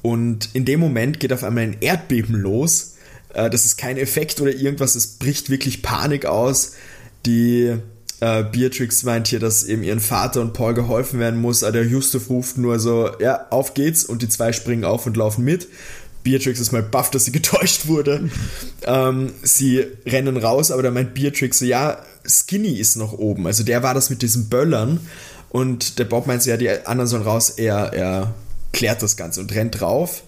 [0.01, 2.95] Und in dem Moment geht auf einmal ein Erdbeben los.
[3.35, 6.73] Äh, das ist kein Effekt oder irgendwas, es bricht wirklich Panik aus.
[7.27, 7.75] Die
[8.19, 11.85] äh, Beatrix meint hier, dass eben ihren Vater und Paul geholfen werden muss, aber der
[11.85, 15.67] Justus ruft nur so, ja, auf geht's und die zwei springen auf und laufen mit.
[16.23, 18.29] Beatrix ist mal baff, dass sie getäuscht wurde.
[18.85, 23.45] ähm, sie rennen raus, aber da meint Beatrix so, ja, Skinny ist noch oben.
[23.47, 24.99] Also der war das mit diesen Böllern.
[25.49, 27.51] Und der Bob meint so, ja, die anderen sollen raus.
[27.51, 28.33] Er, er
[28.73, 30.23] klärt das Ganze und rennt drauf,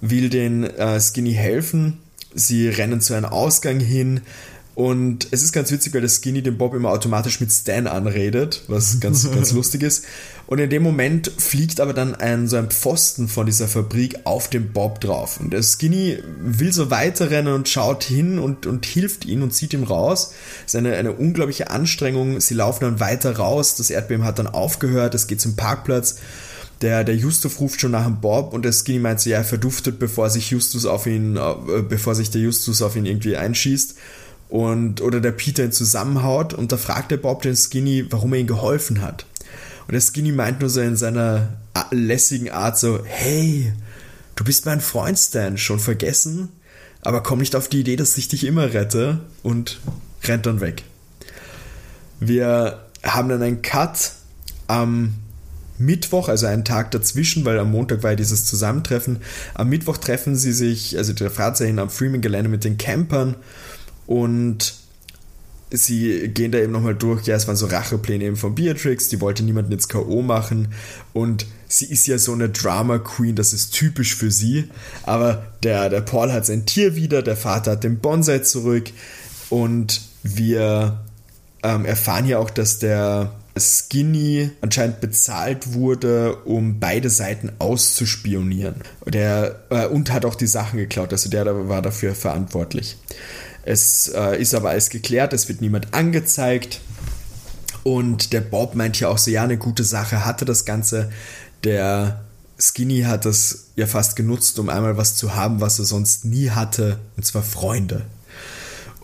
[0.00, 1.98] will den äh, Skinny helfen.
[2.34, 4.22] Sie rennen zu einem Ausgang hin.
[4.74, 8.62] Und es ist ganz witzig, weil der Skinny den Bob immer automatisch mit Stan anredet,
[8.66, 10.04] was ganz, ganz lustig ist.
[10.48, 14.50] Und in dem Moment fliegt aber dann ein, so ein Pfosten von dieser Fabrik auf
[14.50, 15.38] den Bob drauf.
[15.38, 19.72] Und der Skinny will so weiterrennen und schaut hin und, und hilft ihm und zieht
[19.74, 20.32] ihm raus.
[20.66, 22.40] Es ist eine, eine unglaubliche Anstrengung.
[22.40, 23.76] Sie laufen dann weiter raus.
[23.76, 25.14] Das Erdbeben hat dann aufgehört.
[25.14, 26.16] Es geht zum Parkplatz.
[26.82, 29.44] Der, der Justus ruft schon nach dem Bob und der Skinny meint so, ja, er
[29.44, 33.94] verduftet, bevor sich Justus auf ihn, äh, bevor sich der Justus auf ihn irgendwie einschießt
[34.48, 38.40] und oder der Peter ihn zusammenhaut und da fragt der Bob den Skinny, warum er
[38.40, 39.26] ihm geholfen hat.
[39.86, 41.54] Und der Skinny meint nur so in seiner
[41.90, 43.72] lässigen Art so, hey,
[44.36, 46.48] du bist mein Freund Stan, schon vergessen?
[47.02, 49.80] Aber komm nicht auf die Idee, dass ich dich immer rette und
[50.22, 50.84] rennt dann weg.
[52.18, 54.12] Wir haben dann einen Cut
[54.66, 55.14] am
[55.76, 59.18] Mittwoch, also einen Tag dazwischen, weil am Montag war ja dieses Zusammentreffen.
[59.54, 63.34] Am Mittwoch treffen sie sich, also der Fahrzeuge am Freeman-Gelände mit den Campern
[64.06, 64.74] und
[65.70, 69.20] sie gehen da eben nochmal durch, ja, es waren so Rachepläne eben von Beatrix, die
[69.20, 70.22] wollte niemanden jetzt K.O.
[70.22, 70.68] machen
[71.12, 74.70] und sie ist ja so eine Drama Queen, das ist typisch für sie,
[75.02, 78.90] aber der, der Paul hat sein Tier wieder, der Vater hat den Bonsai zurück
[79.50, 81.04] und wir
[81.62, 88.76] ähm, erfahren ja auch, dass der Skinny anscheinend bezahlt wurde, um beide Seiten auszuspionieren.
[89.06, 92.96] Der, äh, und hat auch die Sachen geklaut, also der war dafür verantwortlich.
[93.64, 96.80] Es äh, ist aber alles geklärt, es wird niemand angezeigt.
[97.82, 101.10] Und der Bob meint ja auch so, ja, eine gute Sache hatte das Ganze.
[101.64, 102.24] Der
[102.58, 106.50] Skinny hat das ja fast genutzt, um einmal was zu haben, was er sonst nie
[106.50, 108.02] hatte, und zwar Freunde.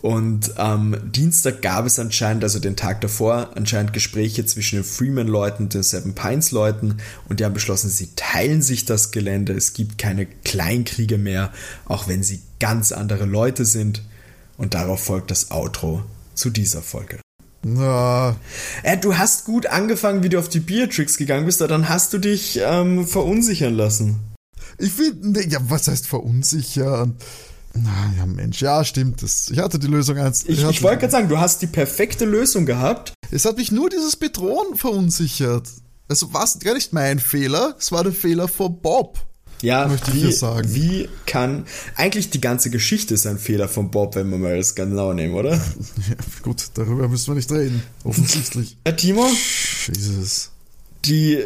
[0.01, 5.63] Und am Dienstag gab es anscheinend, also den Tag davor, anscheinend Gespräche zwischen den Freeman-Leuten
[5.63, 6.97] und den Seven Pines-Leuten
[7.29, 9.53] und die haben beschlossen, sie teilen sich das Gelände.
[9.53, 11.51] Es gibt keine Kleinkriege mehr,
[11.85, 14.01] auch wenn sie ganz andere Leute sind.
[14.61, 16.03] Und darauf folgt das Outro
[16.35, 17.19] zu dieser Folge.
[17.63, 18.35] Na.
[18.83, 22.13] Äh, du hast gut angefangen, wie du auf die Beatrix gegangen bist, aber dann hast
[22.13, 24.19] du dich ähm, verunsichern lassen.
[24.77, 27.17] Ich finde, ja, was heißt verunsichern?
[27.73, 29.23] Na ja, Mensch, ja, stimmt.
[29.23, 30.43] Das, ich hatte die Lösung eins.
[30.43, 33.13] Ich, ich, ich wollte gerade sagen, du hast die perfekte Lösung gehabt.
[33.31, 35.67] Es hat mich nur dieses Bedrohen verunsichert.
[36.07, 39.17] Also war es gar nicht mein Fehler, es war der Fehler von Bob.
[39.61, 40.73] Ja, möchte wie, ich sagen.
[40.73, 41.65] Wie kann.
[41.95, 45.33] Eigentlich die ganze Geschichte ist ein Fehler von Bob, wenn wir mal das genau nehmen,
[45.33, 45.51] oder?
[46.09, 47.83] Ja, gut, darüber müssen wir nicht reden.
[48.03, 48.77] Offensichtlich.
[48.85, 49.27] Ja, Timo?
[49.87, 50.49] Jesus.
[51.05, 51.39] Die,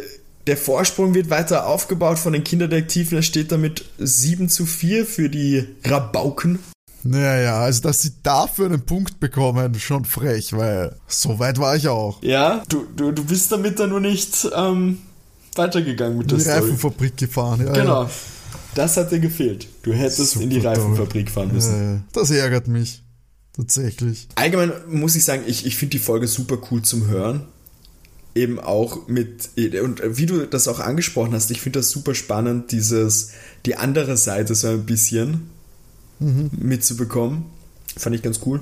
[0.47, 3.17] der Vorsprung wird weiter aufgebaut von den Kinderdetektiven.
[3.17, 6.59] Es steht damit 7 zu 4 für die Rabauken.
[7.03, 11.87] Naja, also dass sie dafür einen Punkt bekommen, schon frech, weil so weit war ich
[11.87, 12.21] auch.
[12.23, 14.97] Ja, du, du, du bist damit dann nur nicht ähm,
[15.57, 16.59] weitergegangen mit der in die Story.
[16.59, 17.73] Reifenfabrik gefahren, ja.
[17.73, 18.03] Genau.
[18.03, 18.09] Ja.
[18.75, 19.67] Das hat dir gefehlt.
[19.83, 22.03] Du hättest Super in die Reifenfabrik fahren müssen.
[22.11, 23.03] Das ärgert mich.
[23.53, 24.27] Tatsächlich.
[24.35, 27.43] Allgemein muss ich sagen, ich, ich finde die Folge super cool zum Hören.
[28.35, 29.49] Eben auch mit,
[29.81, 33.31] und wie du das auch angesprochen hast, ich finde das super spannend, dieses,
[33.65, 35.49] die andere Seite so ein bisschen
[36.19, 36.51] mhm.
[36.51, 37.45] mitzubekommen.
[37.95, 38.59] Fand ich ganz cool.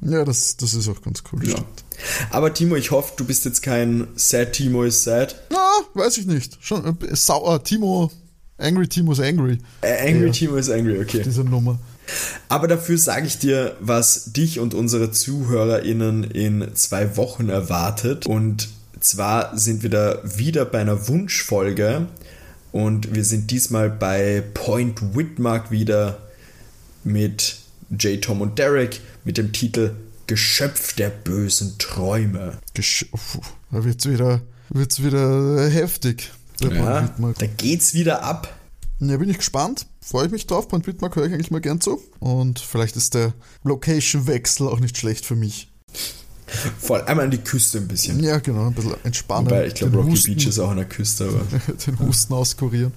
[0.00, 1.48] Ja, das, das ist auch ganz cool.
[1.48, 1.56] Ja.
[2.30, 5.34] Aber Timo, ich hoffe, du bist jetzt kein Sad Timo is sad.
[5.50, 5.58] Na,
[5.94, 6.58] weiß ich nicht.
[6.60, 7.64] Schon äh, sauer.
[7.64, 8.10] Timo,
[8.58, 9.58] Angry Timo is angry.
[9.82, 10.32] Äh, angry ja.
[10.32, 11.22] Timo is angry, okay.
[11.24, 11.78] Diese Nummer.
[12.48, 18.26] Aber dafür sage ich dir, was dich und unsere ZuhörerInnen in zwei Wochen erwartet.
[18.26, 18.68] Und
[18.98, 22.06] zwar sind wir da wieder bei einer Wunschfolge.
[22.72, 26.18] Und wir sind diesmal bei Point Whitmark wieder
[27.04, 27.58] mit
[27.90, 28.20] J.
[28.20, 29.94] Tom und Derek mit dem Titel
[30.26, 32.58] Geschöpf der bösen Träume.
[32.74, 33.06] Gesch
[33.70, 36.30] da wird's wieder, wird's wieder heftig.
[36.60, 38.54] Ja, da geht's wieder ab.
[39.00, 39.86] Ja, bin ich gespannt.
[40.00, 40.68] Freue ich mich drauf.
[40.68, 42.02] Point Whitmark höre ich eigentlich mal gern zu.
[42.18, 45.70] Und vielleicht ist der Location-Wechsel auch nicht schlecht für mich.
[46.78, 48.22] Vor allem einmal an die Küste ein bisschen.
[48.22, 49.46] Ja, genau, ein bisschen entspannen.
[49.46, 51.72] Wobei, ich glaube, Rocky Husten, Beach ist auch an der Küste, aber.
[51.86, 52.92] den Husten auskurieren.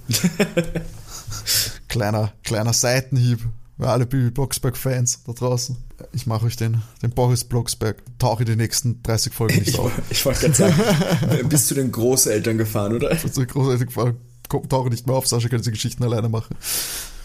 [1.88, 3.40] kleiner, kleiner Seitenhieb
[3.88, 5.76] alle Bibi Blocksberg-Fans da draußen.
[6.12, 8.02] Ich mache euch den, den Boris Blocksberg.
[8.18, 9.92] Tauche die nächsten 30 Folgen nicht ich, auf.
[10.10, 13.14] Ich wollte gerade sagen, bist du den Großeltern gefahren, oder?
[13.14, 14.16] Du den Großeltern gefahren?
[14.68, 16.54] Tauche nicht mehr auf, Sascha kann diese Geschichten alleine machen.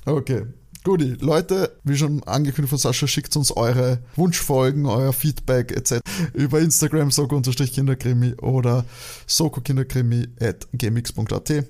[0.05, 0.45] Okay,
[0.87, 5.99] Guti, Leute, wie schon angekündigt von Sascha, schickt uns eure Wunschfolgen, euer Feedback etc.
[6.33, 8.85] über Instagram soko-kinderkrimi oder
[9.25, 11.65] sokokinderkrimi at gmx.at.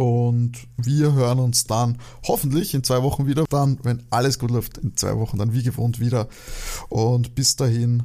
[0.00, 3.44] Und wir hören uns dann hoffentlich in zwei Wochen wieder.
[3.50, 6.26] Dann, wenn alles gut läuft, in zwei Wochen dann wie gewohnt wieder.
[6.88, 8.04] Und bis dahin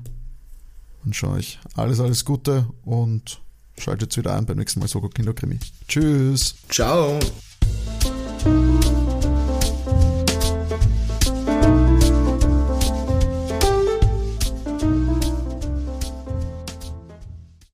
[1.05, 3.39] wünsche euch alles, alles Gute und
[3.77, 5.57] schaltet wieder ein beim nächsten Mal Soko Kinderkrimi.
[5.87, 6.55] Tschüss.
[6.67, 7.17] Ciao.